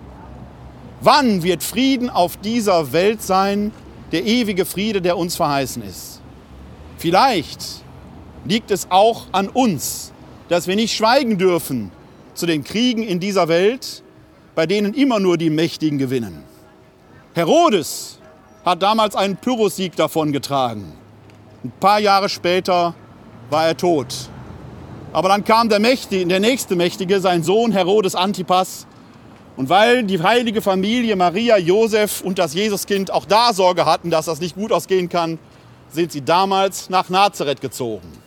Wann 1.02 1.42
wird 1.42 1.64
Frieden 1.64 2.12
auf 2.12 2.38
dieser 2.38 2.94
Welt 2.94 3.24
sein, 3.24 3.72
der 4.12 4.24
ewige 4.24 4.66
Friede, 4.66 5.02
der 5.02 5.18
uns 5.18 5.36
verheißen 5.36 5.82
ist? 5.82 6.22
Vielleicht 7.00 7.84
liegt 8.46 8.72
es 8.72 8.88
auch 8.90 9.26
an 9.32 9.50
uns, 9.50 10.12
dass 10.50 10.68
wir 10.68 10.76
nicht 10.76 10.96
schweigen 10.96 11.38
dürfen 11.38 11.92
zu 12.34 12.46
den 12.46 12.64
Kriegen 12.64 13.04
in 13.04 13.20
dieser 13.20 13.48
Welt, 13.48 14.04
bei 14.56 14.66
denen 14.66 14.94
immer 14.94 15.20
nur 15.20 15.38
die 15.38 15.50
Mächtigen 15.50 15.98
gewinnen. 15.98 16.44
Herodes 17.34 18.20
hat 18.66 18.82
damals 18.82 19.16
einen 19.16 19.38
Pyrrhussieg 19.38 19.96
davongetragen. 19.96 20.94
Ein 21.64 21.74
paar 21.80 22.00
Jahre 22.00 22.30
später 22.30 22.94
war 23.50 23.68
er 23.68 23.78
tot. 23.78 24.14
Aber 25.12 25.30
dann 25.30 25.44
kam 25.44 25.70
der, 25.70 25.80
Mächtige, 25.80 26.26
der 26.26 26.40
nächste 26.40 26.76
Mächtige, 26.76 27.20
sein 27.20 27.44
Sohn 27.44 27.72
Herodes 27.72 28.16
Antipas. 28.16 28.88
Und 29.56 29.70
weil 29.70 30.04
die 30.04 30.22
heilige 30.22 30.62
Familie 30.62 31.16
Maria, 31.16 31.58
Josef 31.58 32.22
und 32.22 32.40
das 32.40 32.56
Jesuskind 32.56 33.12
auch 33.12 33.26
da 33.26 33.54
Sorge 33.54 33.86
hatten, 33.86 34.10
dass 34.10 34.26
das 34.26 34.40
nicht 34.40 34.56
gut 34.56 34.72
ausgehen 34.72 35.10
kann, 35.10 35.38
sind 35.92 36.12
sie 36.12 36.26
damals 36.26 36.90
nach 36.90 37.10
Nazareth 37.10 37.62
gezogen. 37.62 38.23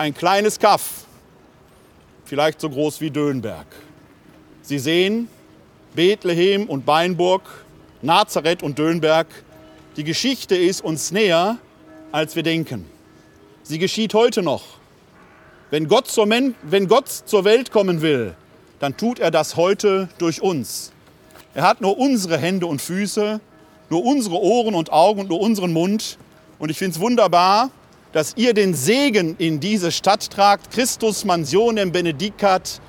Ein 0.00 0.14
kleines 0.14 0.58
Kaff, 0.58 1.04
vielleicht 2.24 2.58
so 2.62 2.70
groß 2.70 3.02
wie 3.02 3.10
Dönberg. 3.10 3.66
Sie 4.62 4.78
sehen, 4.78 5.28
Bethlehem 5.94 6.70
und 6.70 6.86
Beinburg, 6.86 7.42
Nazareth 8.00 8.62
und 8.62 8.78
Dönberg 8.78 9.26
die 9.96 10.04
Geschichte 10.04 10.56
ist 10.56 10.82
uns 10.82 11.12
näher, 11.12 11.58
als 12.12 12.34
wir 12.34 12.42
denken. 12.42 12.86
Sie 13.62 13.78
geschieht 13.78 14.14
heute 14.14 14.42
noch. 14.42 14.62
Wenn 15.68 15.86
Gott, 15.86 16.08
zur 16.08 16.24
Men 16.24 16.54
wenn 16.62 16.88
Gott 16.88 17.10
zur 17.10 17.44
Welt 17.44 17.70
kommen 17.70 18.00
will, 18.00 18.34
dann 18.78 18.96
tut 18.96 19.18
er 19.18 19.30
das 19.30 19.56
heute 19.56 20.08
durch 20.16 20.40
uns. 20.40 20.92
Er 21.52 21.64
hat 21.64 21.82
nur 21.82 21.98
unsere 21.98 22.38
Hände 22.38 22.64
und 22.64 22.80
Füße, 22.80 23.38
nur 23.90 24.02
unsere 24.02 24.40
Ohren 24.40 24.74
und 24.74 24.90
Augen 24.90 25.20
und 25.20 25.28
nur 25.28 25.40
unseren 25.40 25.74
Mund. 25.74 26.16
Und 26.58 26.70
ich 26.70 26.78
finde 26.78 26.94
es 26.94 27.00
wunderbar, 27.00 27.70
dass 28.12 28.32
ihr 28.36 28.54
den 28.54 28.74
Segen 28.74 29.36
in 29.38 29.60
diese 29.60 29.92
Stadt 29.92 30.30
tragt. 30.30 30.70
Christus 30.70 31.24
mansionem 31.24 31.92
benedicat. 31.92 32.80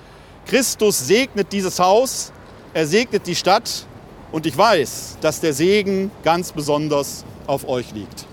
Christus 0.46 1.08
segnet 1.08 1.52
dieses 1.52 1.80
Haus, 1.80 2.32
er 2.74 2.88
segnet 2.88 3.28
die 3.28 3.36
Stadt 3.36 3.86
und 4.32 4.46
ich 4.46 4.58
weiß, 4.58 5.18
dass 5.22 5.40
der 5.40 5.54
Segen 5.54 6.12
ganz 6.24 6.52
besonders 6.52 7.24
auf 7.48 7.68
euch 7.68 7.92
liegt. 7.92 8.26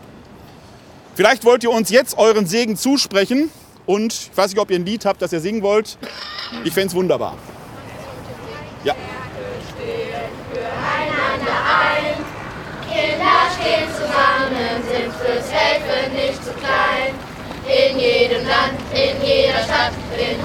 Vielleicht 1.15 1.45
wollt 1.45 1.65
ihr 1.65 1.71
uns 1.71 1.91
jetzt 1.91 2.17
euren 2.17 2.47
Segen 2.47 2.77
zusprechen. 2.77 3.51
Und 3.87 4.13
ich 4.13 4.37
weiß 4.37 4.51
nicht, 4.53 4.61
ob 4.61 4.71
ihr 4.71 4.77
ein 4.77 4.85
Lied 4.85 5.05
habt, 5.05 5.23
das 5.23 5.33
ihr 5.33 5.41
singen 5.41 5.63
wollt. 5.63 5.99
Ich 6.63 6.75
fände 6.75 6.89
es 6.89 6.95
wunderbar. 6.95 7.37
Ja. 8.85 8.95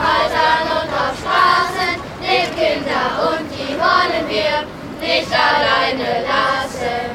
Häusern 0.03 0.67
und 0.67 0.89
auf 0.91 1.15
Straßen 1.15 1.95
leben 2.19 2.55
Kinder 2.59 3.07
und 3.29 3.47
die 3.55 3.71
wollen 3.79 4.25
wir 4.27 4.67
nicht 4.99 5.31
alleine 5.31 6.27
lassen. 6.27 7.07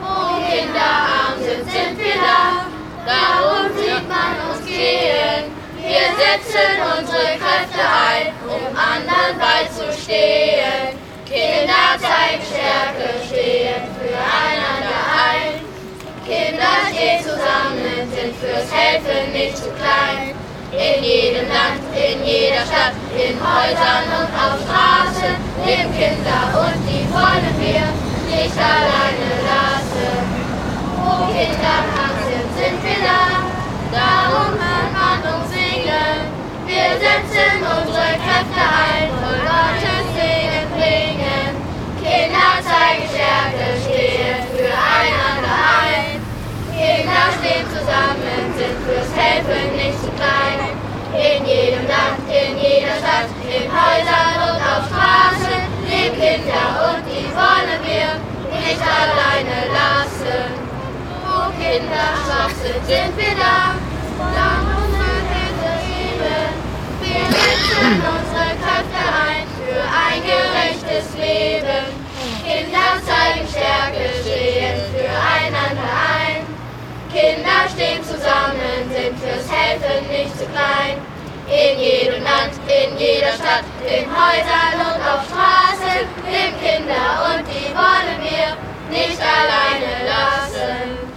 Wo 0.00 0.36
Kinder 0.44 0.92
arm 1.18 1.40
sind, 1.40 1.64
sind 1.70 1.98
wir 1.98 2.18
da, 2.20 2.68
darum 3.08 3.72
sieht 3.76 4.06
man 4.08 4.36
uns 4.48 4.64
gehen. 4.66 5.44
Wir 5.80 6.08
setzen 6.20 6.70
unsere 6.98 7.38
Kräfte 7.40 7.80
ein, 7.80 8.26
um 8.44 8.62
anderen 8.76 9.34
beizustehen. 9.40 10.98
Kinder 11.24 11.96
zeigen 11.98 12.44
Stärke, 12.44 13.08
stehen 13.26 13.88
füreinander 13.96 15.00
ein. 15.16 15.64
Kinder 16.26 16.76
stehen 16.92 17.22
zusammen, 17.22 18.12
sind 18.14 18.34
fürs 18.36 18.70
Helfen 18.70 19.32
nicht 19.32 19.56
zu 19.56 19.70
klein. 19.72 20.37
In 20.70 21.02
jedem 21.02 21.48
Land, 21.48 21.80
in 21.96 22.26
jeder 22.26 22.60
Stadt, 22.66 22.92
in 23.16 23.40
Häusern 23.40 24.04
und 24.20 24.28
auf 24.36 24.60
Straßen 24.60 25.34
leben 25.64 25.90
Kinder 25.96 26.44
und 26.60 26.76
die 26.84 27.08
wollen 27.10 27.56
wir 27.58 27.88
nicht 28.28 28.58
alleine 28.58 29.30
lassen. 29.48 30.12
Wo 31.00 31.24
Kinder 31.32 31.78
krank 31.88 32.18
sind, 32.28 32.48
sind 32.54 32.84
wir 32.84 33.00
da, 33.02 33.27
Häusern 53.98 54.38
und 54.46 54.62
auf 54.62 54.84
Straßen 54.86 55.62
leben 55.88 56.14
Kinder 56.20 56.66
und 56.86 57.02
die 57.10 57.26
wollen 57.34 57.80
wir 57.82 58.10
nicht 58.54 58.82
alleine 58.82 59.58
lassen. 59.74 60.54
Wo 61.24 61.50
Kinder 61.58 62.06
schwach 62.22 62.54
sind, 62.62 62.86
sind 62.86 63.16
wir 63.16 63.34
da, 63.34 63.74
darum 64.38 64.94
für 64.94 65.18
Hilfe 65.34 65.72
geben. 65.82 66.46
Wir 67.02 67.26
setzen 67.26 68.02
unsere 68.06 68.50
Kräfte 68.62 69.02
ein 69.26 69.46
für 69.58 69.82
ein 69.82 70.20
gerechtes 70.22 71.14
Leben. 71.18 71.84
Kinder 72.46 73.02
zeigen 73.02 73.48
Stärke, 73.48 74.14
stehen 74.22 74.78
füreinander 74.94 75.90
ein. 76.22 76.46
Kinder 77.12 77.66
stehen 77.74 78.04
zusammen, 78.04 78.78
sind 78.94 79.18
fürs 79.18 79.50
Helfen 79.50 80.06
nicht 80.08 80.38
zu 80.38 80.46
klein. 80.46 81.07
In 81.48 81.80
jedem 81.80 82.22
Land, 82.22 82.52
in 82.68 82.98
jeder 82.98 83.32
Stadt, 83.32 83.64
in 83.80 84.04
Häusern 84.04 84.76
und 84.84 85.00
auf 85.00 85.24
Straßen 85.24 86.04
leben 86.28 86.60
Kinder 86.60 87.24
und 87.24 87.48
die 87.48 87.72
wollen 87.72 88.20
wir 88.20 88.52
nicht 88.92 89.16
alleine 89.16 90.04
lassen. 90.04 91.08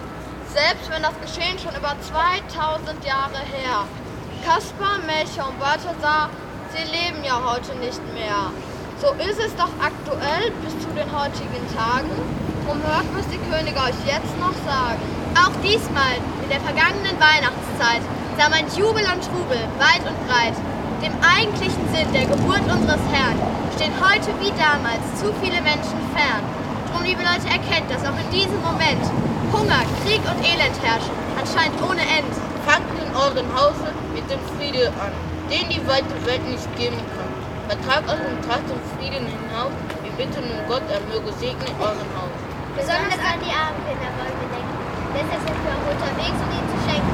Selbst 0.48 0.90
wenn 0.90 1.04
das 1.04 1.20
Geschehen 1.20 1.60
schon 1.60 1.76
über 1.76 1.96
2000 2.00 3.04
Jahre 3.04 3.44
her. 3.44 3.84
Kaspar, 4.48 5.00
Melchior 5.06 5.50
und 5.50 5.60
Balthasar, 5.60 6.30
sie 6.72 6.88
leben 6.88 7.24
ja 7.26 7.36
heute 7.44 7.76
nicht 7.84 8.02
mehr. 8.14 8.56
So 9.04 9.12
ist 9.20 9.40
es 9.40 9.54
doch 9.60 9.72
aktuell 9.84 10.52
bis 10.64 10.72
zu 10.80 10.88
den 10.96 11.12
heutigen 11.12 11.64
Tagen. 11.76 12.08
Drum 12.64 12.80
hört, 12.88 13.08
was 13.20 13.28
die 13.28 13.42
Könige 13.52 13.76
euch 13.84 14.00
jetzt 14.08 14.32
noch 14.40 14.56
sagen. 14.64 15.04
Auch 15.36 15.56
diesmal, 15.60 16.16
in 16.44 16.50
der 16.50 16.62
vergangenen 16.62 17.20
Weihnachtszeit, 17.20 18.00
sah 18.38 18.50
man 18.50 18.66
Jubel 18.76 19.04
und 19.04 19.22
Trubel 19.24 19.62
weit 19.80 20.04
und 20.08 20.18
breit. 20.28 20.56
Dem 21.02 21.14
eigentlichen 21.24 21.82
Sinn 21.94 22.12
der 22.14 22.26
Geburt 22.26 22.62
unseres 22.70 23.02
Herrn 23.12 23.38
stehen 23.76 23.94
heute 23.98 24.30
wie 24.40 24.54
damals 24.54 25.02
zu 25.18 25.34
viele 25.42 25.62
Menschen 25.62 25.98
fern. 26.14 26.44
Drum, 26.92 27.04
liebe 27.04 27.24
Leute, 27.24 27.48
erkennt, 27.50 27.90
dass 27.90 28.06
auch 28.06 28.18
in 28.20 28.30
diesem 28.30 28.62
Moment 28.62 29.02
Hunger, 29.52 29.84
Krieg 30.04 30.22
und 30.24 30.40
Elend 30.44 30.78
herrschen, 30.84 31.16
anscheinend 31.36 31.82
ohne 31.82 32.02
End. 32.02 32.32
Fangt 32.62 32.86
in 32.94 33.10
eurem 33.18 33.50
Hause 33.58 33.90
mit 34.14 34.22
dem 34.30 34.40
Friede 34.54 34.94
an, 35.02 35.10
den 35.50 35.66
die 35.68 35.82
weite 35.90 36.14
Welt 36.30 36.46
nicht 36.46 36.70
geben 36.78 37.02
kann. 37.18 37.32
Vertragt 37.66 38.06
euren 38.06 38.38
Tag 38.46 38.62
zum 38.70 38.78
Frieden 38.96 39.26
hinaus. 39.26 39.74
Wir 40.06 40.14
bitten 40.14 40.46
um 40.46 40.62
Gott, 40.70 40.86
er 40.94 41.02
möge 41.10 41.34
segnen 41.42 41.74
euren 41.82 42.10
Haus. 42.14 42.38
Besonders 42.78 43.18
an 43.18 43.42
die 43.42 43.50
armen 43.50 43.82
Kinder 43.82 44.14
wollen 44.16 44.38
wir 44.40 44.50
denken. 44.54 44.78
Deshalb 45.18 45.42
sind 45.42 45.58
wir 45.58 45.74
auch 45.74 45.88
unterwegs, 45.90 46.38
um 46.38 46.50
ihnen 46.54 46.70
zu 46.70 46.78
schenken. 46.86 47.14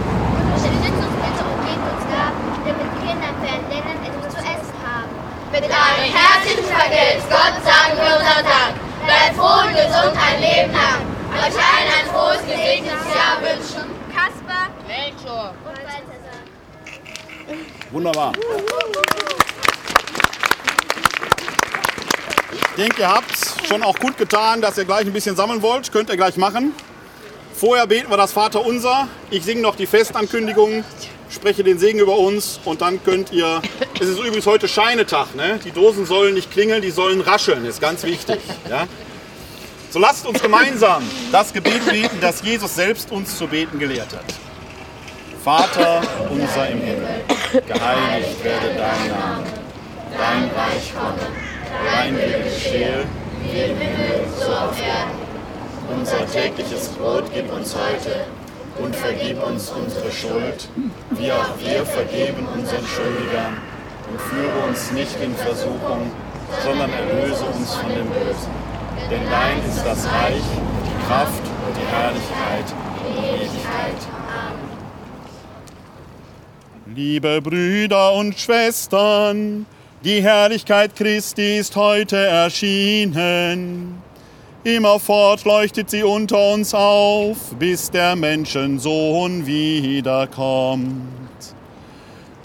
Unterstützt 0.52 1.00
uns 1.00 1.16
bitte 1.16 1.42
und 1.48 1.60
gebt 1.64 1.86
uns 1.88 2.04
Gaben, 2.12 2.40
damit 2.68 2.88
die 2.92 3.02
Kinder 3.08 3.28
in 3.32 3.38
fernen 3.40 3.68
Ländern 3.72 4.00
etwas 4.04 4.26
zu 4.36 4.40
essen 4.44 4.78
haben. 4.84 5.10
Mit 5.50 5.64
einem 5.64 6.10
herzlichen 6.12 6.68
Vergelt's 6.68 7.26
Gott 7.32 7.56
sagen 7.64 7.94
wir 7.98 8.12
unseren 8.20 8.46
Dank. 8.46 8.74
Bleibt 9.08 9.36
froh 9.40 9.64
und 10.08 10.18
ein 10.18 10.42
Leben 10.42 10.74
lang. 10.74 11.02
Euch 11.34 11.56
allen 11.56 11.92
ein 12.00 12.08
frohes, 12.08 12.40
gesegnetes 12.42 13.14
Jahr 13.14 13.42
wünschen. 13.42 13.92
Kaspar 14.14 14.70
Melchior. 14.88 15.54
und 15.66 15.76
Balthasar. 15.76 16.42
Wunderbar. 17.92 18.34
Ich 22.54 22.84
denke, 22.84 23.02
ihr 23.02 23.10
habt 23.10 23.68
schon 23.68 23.84
auch 23.84 23.98
gut 24.00 24.18
getan, 24.18 24.62
dass 24.62 24.78
ihr 24.78 24.86
gleich 24.86 25.06
ein 25.06 25.14
bisschen 25.14 25.36
sammeln 25.36 25.62
wollt. 25.62 25.92
Könnt 25.92 26.10
ihr 26.10 26.18
gleich 26.18 26.38
machen. 26.38 26.74
Vorher 27.54 27.88
beten 27.88 28.10
wir 28.10 28.18
das 28.18 28.34
Vaterunser. 28.34 29.08
Ich 29.32 29.44
singe 29.44 29.62
noch 29.62 29.76
die 29.76 29.88
Festankündigung, 29.88 30.84
spreche 31.30 31.64
den 31.64 31.80
Segen 31.80 32.00
über 32.00 32.18
uns 32.18 32.60
und 32.66 32.82
dann 32.82 33.04
könnt 33.04 33.32
ihr. 33.34 33.62
Es 34.00 34.08
ist 34.08 34.20
übrigens 34.20 34.46
heute 34.46 34.68
Scheinetag. 34.68 35.34
Ne? 35.36 35.60
Die 35.66 35.72
Dosen 35.72 36.06
sollen 36.06 36.36
nicht 36.36 36.52
klingeln, 36.52 36.84
die 36.84 36.92
sollen 36.92 37.20
rascheln. 37.20 37.66
Ist 37.66 37.82
ganz 37.82 38.04
wichtig. 38.04 38.40
Ja? 38.70 38.88
So 39.90 40.00
lasst 40.00 40.26
uns 40.26 40.42
gemeinsam 40.42 41.02
das 41.32 41.54
Gebet 41.54 41.86
beten, 41.86 42.18
das 42.20 42.42
Jesus 42.42 42.76
selbst 42.76 43.10
uns 43.12 43.38
zu 43.38 43.48
beten 43.48 43.80
gelehrt 43.80 44.14
hat. 44.14 44.26
Vater 45.44 46.02
unser 46.30 46.70
im 46.70 46.82
Himmel, 46.82 47.24
geheiligt 47.66 48.44
werde 48.44 48.68
dein 48.76 49.08
Name, 49.08 49.44
dein 50.12 50.44
Reich 50.44 50.94
komme, 50.94 51.32
dein 51.90 52.18
Wille 52.18 52.44
geschehe, 52.44 53.06
wie 53.44 53.60
im 53.60 53.78
Himmel 53.78 54.26
so 54.38 54.52
auf 54.52 54.78
Erden. 54.78 55.28
Unser 55.98 56.26
tägliches 56.30 56.90
Brot 56.90 57.24
gib 57.34 57.50
uns 57.54 57.74
heute 57.74 58.26
und 58.84 58.94
vergib 58.94 59.42
uns 59.42 59.70
unsere 59.70 60.12
Schuld, 60.12 60.68
wie 61.12 61.32
auch 61.32 61.58
wir 61.60 61.86
vergeben 61.86 62.46
unseren 62.54 62.86
Schuldigern. 62.86 63.58
Und 64.10 64.22
führe 64.22 64.68
uns 64.68 64.92
nicht 64.92 65.22
in 65.22 65.36
Versuchung, 65.36 66.12
sondern 66.64 66.92
erlöse 66.92 67.46
uns 67.46 67.76
von 67.76 67.90
dem 67.90 68.08
Bösen. 68.08 68.67
Denn 69.10 69.22
dein 69.30 69.60
ist 69.70 69.86
das 69.86 70.06
Reich, 70.06 70.44
die 70.86 71.08
Kraft 71.08 71.42
und 71.66 71.78
die 71.78 71.88
Herrlichkeit 71.88 72.66
in 73.08 73.24
Ewigkeit. 73.24 73.96
Liebe 76.94 77.42
Brüder 77.42 78.14
und 78.14 78.38
Schwestern, 78.38 79.66
die 80.04 80.22
Herrlichkeit 80.22 80.94
Christi 80.94 81.58
ist 81.58 81.78
heute 81.78 82.18
erschienen. 82.18 84.02
Immerfort 84.66 85.46
leuchtet 85.46 85.90
sie 85.90 86.04
unter 86.04 86.52
uns 86.52 86.74
auf, 86.74 87.38
bis 87.58 87.90
der 87.90 88.18
Menschensohn 88.18 89.46
wiederkommt. 89.46 90.92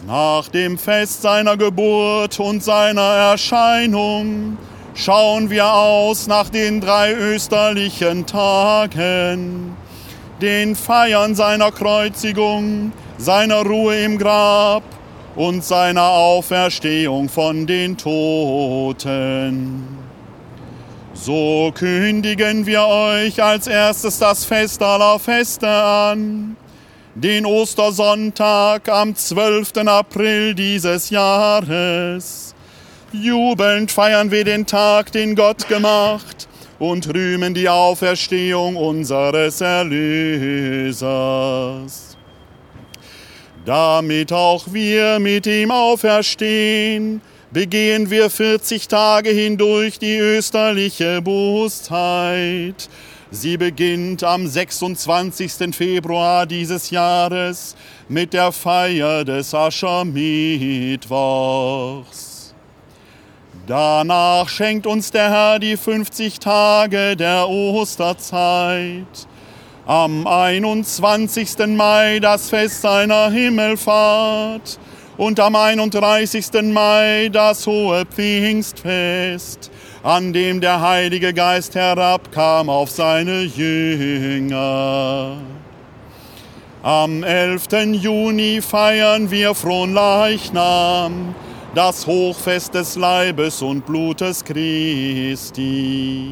Nach 0.06 0.46
dem 0.46 0.78
Fest 0.78 1.22
seiner 1.22 1.56
Geburt 1.56 2.38
und 2.38 2.62
seiner 2.62 3.32
Erscheinung 3.32 4.58
schauen 4.94 5.50
wir 5.50 5.72
aus 5.72 6.26
nach 6.26 6.50
den 6.50 6.80
drei 6.80 7.12
österlichen 7.12 8.26
Tagen, 8.26 9.76
den 10.40 10.74
Feiern 10.76 11.34
seiner 11.34 11.70
Kreuzigung, 11.72 12.92
seiner 13.18 13.62
Ruhe 13.64 14.02
im 14.02 14.18
Grab 14.18 14.82
und 15.36 15.64
seiner 15.64 16.08
Auferstehung 16.08 17.28
von 17.28 17.66
den 17.66 17.96
Toten. 17.96 19.88
So 21.14 21.70
kündigen 21.74 22.66
wir 22.66 22.84
euch 22.84 23.42
als 23.42 23.66
erstes 23.66 24.18
das 24.18 24.44
Fest 24.44 24.82
aller 24.82 25.18
Feste 25.18 25.68
an, 25.68 26.56
den 27.14 27.46
Ostersonntag 27.46 28.88
am 28.88 29.14
12. 29.14 29.86
April 29.86 30.54
dieses 30.54 31.10
Jahres. 31.10 32.51
Jubelnd 33.14 33.90
feiern 33.90 34.30
wir 34.30 34.44
den 34.44 34.66
Tag, 34.66 35.10
den 35.12 35.34
Gott 35.34 35.66
gemacht, 35.68 36.46
und 36.78 37.14
rühmen 37.14 37.54
die 37.54 37.68
Auferstehung 37.68 38.76
unseres 38.76 39.60
Erlösers. 39.60 41.02
Damit 43.64 44.32
auch 44.32 44.64
wir 44.72 45.20
mit 45.20 45.46
ihm 45.46 45.70
auferstehen, 45.70 47.20
begehen 47.52 48.10
wir 48.10 48.28
40 48.30 48.88
Tage 48.88 49.30
hindurch 49.30 50.00
die 50.00 50.18
österliche 50.18 51.22
Bußzeit. 51.22 52.88
Sie 53.30 53.56
beginnt 53.56 54.24
am 54.24 54.46
26. 54.46 55.74
Februar 55.74 56.44
dieses 56.46 56.90
Jahres 56.90 57.74
mit 58.08 58.32
der 58.32 58.52
Feier 58.52 59.24
des 59.24 59.54
Aschermittwochs. 59.54 62.31
Danach 63.66 64.48
schenkt 64.48 64.88
uns 64.88 65.12
der 65.12 65.30
Herr 65.30 65.58
die 65.60 65.76
50 65.76 66.40
Tage 66.40 67.16
der 67.16 67.48
Osterzeit. 67.48 69.28
Am 69.86 70.26
21. 70.26 71.66
Mai 71.68 72.18
das 72.20 72.50
Fest 72.50 72.82
seiner 72.82 73.30
Himmelfahrt 73.30 74.80
und 75.16 75.38
am 75.38 75.54
31. 75.54 76.46
Mai 76.72 77.28
das 77.30 77.64
hohe 77.66 78.04
Pfingstfest, 78.04 79.70
an 80.02 80.32
dem 80.32 80.60
der 80.60 80.80
Heilige 80.80 81.32
Geist 81.32 81.76
herabkam 81.76 82.68
auf 82.68 82.90
seine 82.90 83.42
Jünger. 83.42 85.36
Am 86.82 87.22
11. 87.22 87.68
Juni 87.92 88.60
feiern 88.60 89.30
wir 89.30 89.54
Fronleichnam, 89.54 91.36
das 91.74 92.06
Hochfest 92.06 92.74
des 92.74 92.96
Leibes 92.96 93.62
und 93.62 93.86
Blutes 93.86 94.44
Christi. 94.44 96.28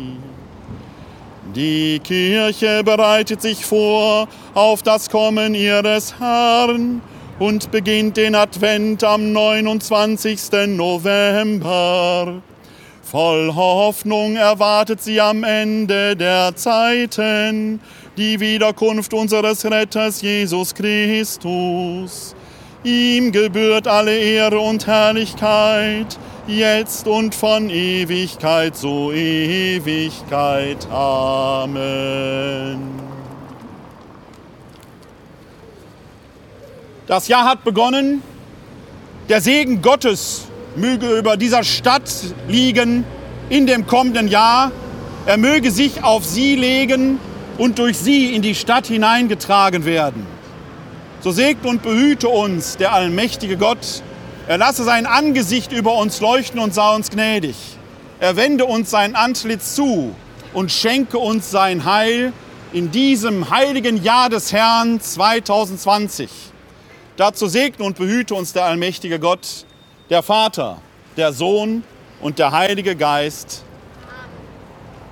Die 1.55 1.99
Kirche 2.01 2.83
bereitet 2.85 3.41
sich 3.43 3.65
vor 3.65 4.29
auf 4.55 4.83
das 4.83 5.09
Kommen 5.09 5.55
ihres 5.55 6.15
Herrn 6.21 7.01
und 7.39 7.71
beginnt 7.71 8.19
den 8.19 8.35
Advent 8.35 9.03
am 9.03 9.33
29. 9.33 10.67
November. 10.69 12.43
Voll 13.03 13.53
Hoffnung 13.55 14.37
erwartet 14.37 15.03
sie 15.03 15.21
am 15.21 15.43
Ende 15.43 16.15
der 16.15 16.55
Zeiten 16.55 17.81
die 18.17 18.39
Wiederkunft 18.39 19.13
unseres 19.15 19.65
Retters 19.65 20.23
Jesus 20.23 20.75
Christus. 20.75 22.37
Ihm 22.83 23.31
gebührt 23.31 23.87
alle 23.87 24.17
Ehre 24.17 24.59
und 24.59 24.87
Herrlichkeit, 24.87 26.19
jetzt 26.47 27.07
und 27.07 27.35
von 27.35 27.69
Ewigkeit 27.69 28.75
zu 28.75 29.13
Ewigkeit. 29.13 30.89
Amen. 30.91 32.79
Das 37.07 37.29
Jahr 37.29 37.45
hat 37.45 37.65
begonnen. 37.65 38.23
Der 39.29 39.43
Segen 39.43 39.83
Gottes 39.83 40.47
möge 40.75 41.19
über 41.19 41.37
dieser 41.37 41.65
Stadt 41.65 42.11
liegen 42.49 43.05
in 43.51 43.67
dem 43.67 43.87
kommenden 43.87 44.27
Jahr. 44.27 44.73
Er 45.27 45.37
möge 45.37 45.71
sich 45.71 46.03
auf 46.03 46.25
sie 46.25 46.57
legen 46.57 47.19
und 47.59 47.79
durch 47.79 47.99
sie 47.99 48.35
in 48.35 48.41
die 48.41 48.55
Stadt 48.55 48.87
hineingetragen 48.87 49.85
werden. 49.85 50.40
So 51.23 51.33
segne 51.33 51.69
und 51.69 51.83
behüte 51.83 52.29
uns 52.29 52.79
der 52.79 52.95
allmächtige 52.95 53.59
Gott. 53.59 54.03
Er 54.49 54.57
lasse 54.57 54.85
sein 54.85 55.05
Angesicht 55.05 55.71
über 55.71 55.95
uns 55.97 56.21
leuchten 56.23 56.59
und 56.59 56.73
sei 56.73 56.95
uns 56.95 57.11
gnädig. 57.11 57.57
Er 58.21 58.37
wende 58.37 58.65
uns 58.65 58.91
sein 58.91 59.15
Antlitz 59.15 59.75
zu 59.75 60.15
und 60.55 60.73
schenke 60.73 61.19
uns 61.19 61.51
sein 61.51 61.85
Heil 61.85 62.33
in 62.73 62.91
diesem 62.91 63.51
heiligen 63.51 64.03
Jahr 64.03 64.31
des 64.31 64.51
Herrn 64.51 64.99
2020. 64.99 66.31
Dazu 67.17 67.49
segne 67.49 67.85
und 67.85 67.99
behüte 67.99 68.35
uns 68.35 68.55
der 68.55 68.65
allmächtige 68.65 69.19
Gott, 69.19 69.67
der 70.09 70.23
Vater, 70.23 70.79
der 71.19 71.35
Sohn 71.35 71.85
und 72.23 72.39
der 72.39 72.51
Heilige 72.53 72.97
Geist. 72.97 73.63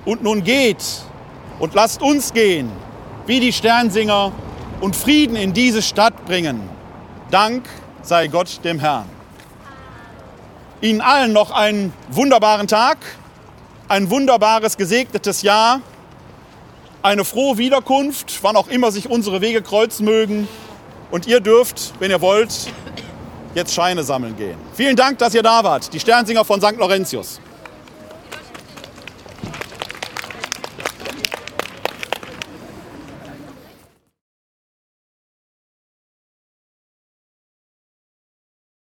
Und 0.05 0.23
nun 0.23 0.43
geht 0.43 0.83
und 1.59 1.75
lasst 1.75 2.01
uns 2.01 2.33
gehen, 2.33 2.71
wie 3.27 3.39
die 3.39 3.53
Sternsinger, 3.53 4.31
und 4.81 4.95
Frieden 4.95 5.35
in 5.35 5.53
diese 5.53 5.81
Stadt 5.81 6.25
bringen. 6.25 6.69
Dank 7.31 7.65
sei 8.01 8.27
Gott 8.27 8.63
dem 8.63 8.79
Herrn. 8.79 9.05
Ihnen 10.81 11.01
allen 11.01 11.33
noch 11.33 11.51
einen 11.51 11.93
wunderbaren 12.09 12.67
Tag, 12.67 12.97
ein 13.87 14.09
wunderbares, 14.09 14.77
gesegnetes 14.77 15.41
Jahr, 15.41 15.81
eine 17.01 17.25
frohe 17.25 17.57
Wiederkunft, 17.57 18.39
wann 18.41 18.55
auch 18.55 18.67
immer 18.67 18.91
sich 18.91 19.09
unsere 19.09 19.41
Wege 19.41 19.61
kreuzen 19.61 20.05
mögen. 20.05 20.47
Und 21.11 21.27
ihr 21.27 21.39
dürft, 21.39 21.93
wenn 21.99 22.11
ihr 22.11 22.21
wollt, 22.21 22.71
jetzt 23.55 23.73
Scheine 23.73 24.03
sammeln 24.03 24.37
gehen. 24.37 24.57
Vielen 24.73 24.95
Dank, 24.95 25.17
dass 25.17 25.33
ihr 25.33 25.43
da 25.43 25.63
wart. 25.63 25.91
Die 25.93 25.99
Sternsinger 25.99 26.45
von 26.45 26.61
St. 26.61 26.77
Laurentius. 26.77 27.41